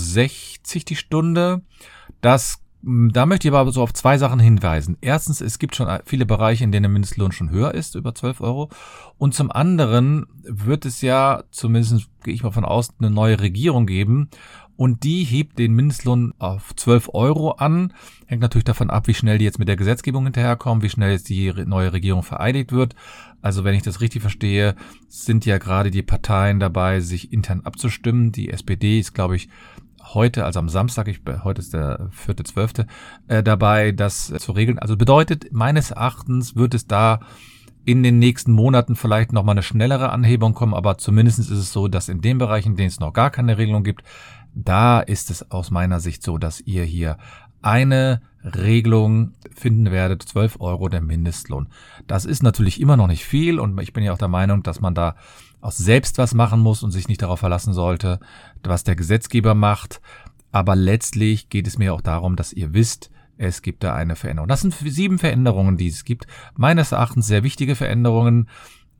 die 0.87 0.95
Stunde. 0.95 1.61
Das, 2.21 2.61
da 2.81 3.25
möchte 3.25 3.49
ich 3.49 3.53
aber 3.53 3.69
so 3.73 3.81
auf 3.81 3.91
zwei 3.91 4.17
Sachen 4.17 4.39
hinweisen. 4.39 4.97
Erstens, 5.01 5.41
es 5.41 5.59
gibt 5.59 5.75
schon 5.75 5.89
viele 6.05 6.25
Bereiche, 6.25 6.63
in 6.63 6.71
denen 6.71 6.83
der 6.83 6.89
Mindestlohn 6.89 7.33
schon 7.33 7.49
höher 7.49 7.73
ist, 7.73 7.95
über 7.95 8.15
12 8.15 8.39
Euro. 8.39 8.69
Und 9.17 9.35
zum 9.35 9.51
anderen 9.51 10.27
wird 10.43 10.85
es 10.85 11.01
ja, 11.01 11.43
zumindest 11.51 12.07
gehe 12.23 12.33
ich 12.33 12.43
mal 12.43 12.51
von 12.51 12.63
aus, 12.63 12.91
eine 12.97 13.09
neue 13.09 13.41
Regierung 13.41 13.87
geben 13.87 14.29
und 14.81 15.03
die 15.03 15.23
hebt 15.25 15.59
den 15.59 15.75
Mindestlohn 15.75 16.33
auf 16.39 16.75
12 16.75 17.11
Euro 17.13 17.51
an. 17.51 17.93
Hängt 18.25 18.41
natürlich 18.41 18.65
davon 18.65 18.89
ab, 18.89 19.07
wie 19.07 19.13
schnell 19.13 19.37
die 19.37 19.45
jetzt 19.45 19.59
mit 19.59 19.67
der 19.67 19.75
Gesetzgebung 19.75 20.23
hinterherkommen, 20.23 20.81
wie 20.81 20.89
schnell 20.89 21.11
jetzt 21.11 21.29
die 21.29 21.53
neue 21.67 21.93
Regierung 21.93 22.23
vereidigt 22.23 22.71
wird. 22.71 22.95
Also 23.43 23.63
wenn 23.63 23.75
ich 23.75 23.83
das 23.83 24.01
richtig 24.01 24.23
verstehe, 24.23 24.75
sind 25.07 25.45
ja 25.45 25.59
gerade 25.59 25.91
die 25.91 26.01
Parteien 26.01 26.59
dabei, 26.59 26.99
sich 26.99 27.31
intern 27.31 27.61
abzustimmen. 27.63 28.31
Die 28.31 28.49
SPD 28.49 28.99
ist, 28.99 29.13
glaube 29.13 29.35
ich, 29.35 29.49
heute, 30.01 30.45
also 30.45 30.57
am 30.57 30.67
Samstag, 30.67 31.07
ich, 31.09 31.21
heute 31.43 31.61
ist 31.61 31.75
der 31.75 32.09
vierte, 32.09 32.43
zwölfte, 32.43 32.87
äh, 33.27 33.43
dabei, 33.43 33.91
das 33.91 34.33
zu 34.35 34.51
regeln. 34.51 34.79
Also 34.79 34.97
bedeutet, 34.97 35.53
meines 35.53 35.91
Erachtens 35.91 36.55
wird 36.55 36.73
es 36.73 36.87
da 36.87 37.19
in 37.83 38.03
den 38.03 38.19
nächsten 38.19 38.51
Monaten 38.51 38.95
vielleicht 38.95 39.33
nochmal 39.33 39.53
eine 39.53 39.63
schnellere 39.63 40.11
Anhebung 40.11 40.53
kommen, 40.53 40.73
aber 40.73 40.97
zumindest 40.97 41.39
ist 41.39 41.49
es 41.49 41.71
so, 41.71 41.87
dass 41.87 42.09
in 42.09 42.21
den 42.21 42.37
Bereichen, 42.37 42.69
in 42.69 42.75
denen 42.77 42.89
es 42.89 42.99
noch 42.99 43.13
gar 43.13 43.31
keine 43.31 43.57
Regelung 43.57 43.83
gibt, 43.83 44.03
da 44.53 44.99
ist 44.99 45.31
es 45.31 45.51
aus 45.51 45.71
meiner 45.71 45.99
Sicht 45.99 46.23
so, 46.23 46.37
dass 46.37 46.61
ihr 46.61 46.83
hier 46.83 47.17
eine 47.61 48.21
Regelung 48.43 49.33
finden 49.53 49.91
werdet, 49.91 50.23
12 50.23 50.59
Euro 50.59 50.89
der 50.89 51.01
Mindestlohn. 51.01 51.67
Das 52.07 52.25
ist 52.25 52.41
natürlich 52.41 52.81
immer 52.81 52.97
noch 52.97 53.07
nicht 53.07 53.25
viel 53.25 53.59
und 53.59 53.79
ich 53.79 53.93
bin 53.93 54.03
ja 54.03 54.13
auch 54.13 54.17
der 54.17 54.27
Meinung, 54.27 54.63
dass 54.63 54.81
man 54.81 54.95
da 54.95 55.15
auch 55.61 55.71
selbst 55.71 56.17
was 56.17 56.33
machen 56.33 56.59
muss 56.59 56.81
und 56.81 56.91
sich 56.91 57.07
nicht 57.07 57.21
darauf 57.21 57.39
verlassen 57.39 57.73
sollte, 57.73 58.19
was 58.63 58.83
der 58.83 58.95
Gesetzgeber 58.95 59.53
macht. 59.53 60.01
Aber 60.51 60.75
letztlich 60.75 61.49
geht 61.49 61.67
es 61.67 61.77
mir 61.77 61.93
auch 61.93 62.01
darum, 62.01 62.35
dass 62.35 62.51
ihr 62.51 62.73
wisst, 62.73 63.11
es 63.37 63.61
gibt 63.61 63.83
da 63.83 63.95
eine 63.95 64.15
Veränderung. 64.15 64.47
Das 64.47 64.61
sind 64.61 64.73
sieben 64.73 65.17
Veränderungen, 65.17 65.77
die 65.77 65.87
es 65.87 66.03
gibt. 66.03 66.27
Meines 66.55 66.91
Erachtens 66.91 67.27
sehr 67.27 67.43
wichtige 67.43 67.75
Veränderungen. 67.75 68.49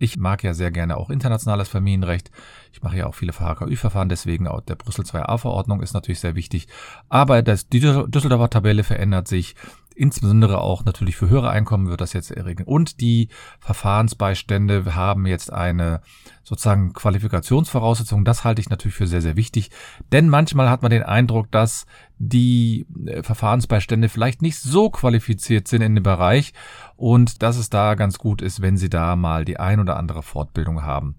Ich 0.02 0.18
mag 0.18 0.44
ja 0.44 0.56
sehr 0.56 0.72
gerne 0.72 0.98
auch 0.98 1.12
internationales 1.12 1.70
Familienrecht. 1.70 2.32
Ich 2.74 2.82
mache 2.82 2.98
ja 2.98 3.06
auch 3.06 3.14
viele 3.14 3.34
VHKÜ-Verfahren, 3.34 4.10
deswegen 4.10 4.48
auch 4.48 4.62
der 4.62 4.74
Brüssel 4.74 5.06
2a-Verordnung 5.06 5.84
ist 5.84 5.94
natürlich 5.94 6.20
sehr 6.20 6.34
wichtig. 6.34 6.68
Aber 7.08 7.44
das, 7.44 7.70
die 7.70 7.82
Düsseldorfer 7.82 8.50
Tabelle 8.50 8.84
verändert 8.84 9.28
sich. 9.28 9.56
Insbesondere 9.96 10.62
auch 10.62 10.86
natürlich 10.86 11.16
für 11.16 11.30
höhere 11.30 11.50
Einkommen 11.50 11.90
wird 11.90 12.02
das 12.02 12.14
jetzt 12.14 12.32
regeln. 12.32 12.68
Und 12.68 13.02
die 13.02 13.28
Verfahrensbeistände 13.60 14.96
haben 14.96 15.26
jetzt 15.26 15.52
eine 15.52 16.02
sozusagen 16.44 16.94
Qualifikationsvoraussetzung. 16.94 18.26
Das 18.26 18.44
halte 18.44 18.62
ich 18.62 18.70
natürlich 18.70 18.96
für 18.96 19.08
sehr, 19.08 19.22
sehr 19.22 19.36
wichtig. 19.36 19.70
Denn 20.12 20.30
manchmal 20.30 20.70
hat 20.70 20.82
man 20.82 20.92
den 20.92 21.04
Eindruck, 21.04 21.52
dass 21.52 21.86
die 22.18 22.86
äh, 23.06 23.24
Verfahrensbeistände 23.24 24.10
vielleicht 24.10 24.42
nicht 24.42 24.60
so 24.60 24.90
qualifiziert 24.90 25.68
sind 25.68 25.82
in 25.82 25.96
dem 25.96 26.04
Bereich 26.04 26.54
und 26.96 27.42
dass 27.44 27.58
es 27.58 27.70
da 27.70 27.96
ganz 27.96 28.18
gut 28.18 28.42
ist, 28.42 28.62
wenn 28.62 28.78
sie 28.78 28.90
da 28.90 29.16
mal 29.16 29.46
die 29.46 29.60
ein 29.60 29.80
oder 29.80 29.98
andere 29.98 30.24
Fortbildung 30.24 30.84
haben. 30.84 31.16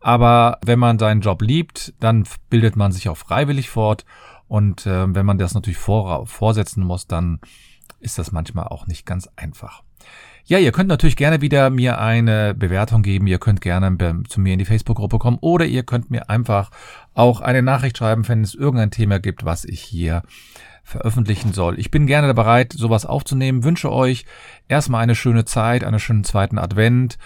Aber 0.00 0.58
wenn 0.64 0.78
man 0.78 0.98
seinen 0.98 1.22
Job 1.22 1.40
liebt, 1.40 1.94
dann 1.98 2.24
bildet 2.50 2.76
man 2.76 2.92
sich 2.92 3.08
auch 3.08 3.16
freiwillig 3.16 3.70
fort. 3.70 4.04
Und 4.48 4.86
äh, 4.86 5.14
wenn 5.14 5.24
man 5.24 5.38
das 5.38 5.54
natürlich 5.54 5.78
vor, 5.78 6.26
vorsetzen 6.26 6.84
muss, 6.84 7.06
dann 7.06 7.40
ist 8.04 8.18
das 8.18 8.32
manchmal 8.32 8.68
auch 8.68 8.86
nicht 8.86 9.06
ganz 9.06 9.28
einfach. 9.36 9.82
Ja, 10.46 10.58
ihr 10.58 10.72
könnt 10.72 10.88
natürlich 10.88 11.16
gerne 11.16 11.40
wieder 11.40 11.70
mir 11.70 11.98
eine 11.98 12.54
Bewertung 12.54 13.02
geben. 13.02 13.26
Ihr 13.26 13.38
könnt 13.38 13.62
gerne 13.62 14.22
zu 14.28 14.40
mir 14.40 14.52
in 14.52 14.58
die 14.58 14.66
Facebook-Gruppe 14.66 15.18
kommen 15.18 15.38
oder 15.40 15.64
ihr 15.64 15.84
könnt 15.84 16.10
mir 16.10 16.28
einfach 16.28 16.70
auch 17.14 17.40
eine 17.40 17.62
Nachricht 17.62 17.96
schreiben, 17.96 18.28
wenn 18.28 18.42
es 18.42 18.54
irgendein 18.54 18.90
Thema 18.90 19.18
gibt, 19.18 19.46
was 19.46 19.64
ich 19.64 19.80
hier 19.80 20.22
veröffentlichen 20.82 21.54
soll. 21.54 21.78
Ich 21.80 21.90
bin 21.90 22.06
gerne 22.06 22.34
bereit, 22.34 22.74
sowas 22.74 23.06
aufzunehmen. 23.06 23.64
Wünsche 23.64 23.90
euch 23.90 24.26
erstmal 24.68 25.02
eine 25.02 25.14
schöne 25.14 25.46
Zeit, 25.46 25.82
einen 25.82 25.98
schönen 25.98 26.24
zweiten 26.24 26.58
Advent 26.58 27.16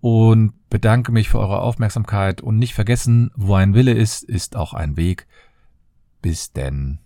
und 0.00 0.52
bedanke 0.70 1.10
mich 1.10 1.28
für 1.28 1.40
eure 1.40 1.60
Aufmerksamkeit 1.60 2.40
und 2.40 2.58
nicht 2.58 2.74
vergessen, 2.74 3.32
wo 3.34 3.54
ein 3.54 3.74
Wille 3.74 3.92
ist, 3.92 4.22
ist 4.22 4.54
auch 4.54 4.72
ein 4.72 4.96
Weg. 4.96 5.26
Bis 6.22 6.52
denn. 6.52 7.00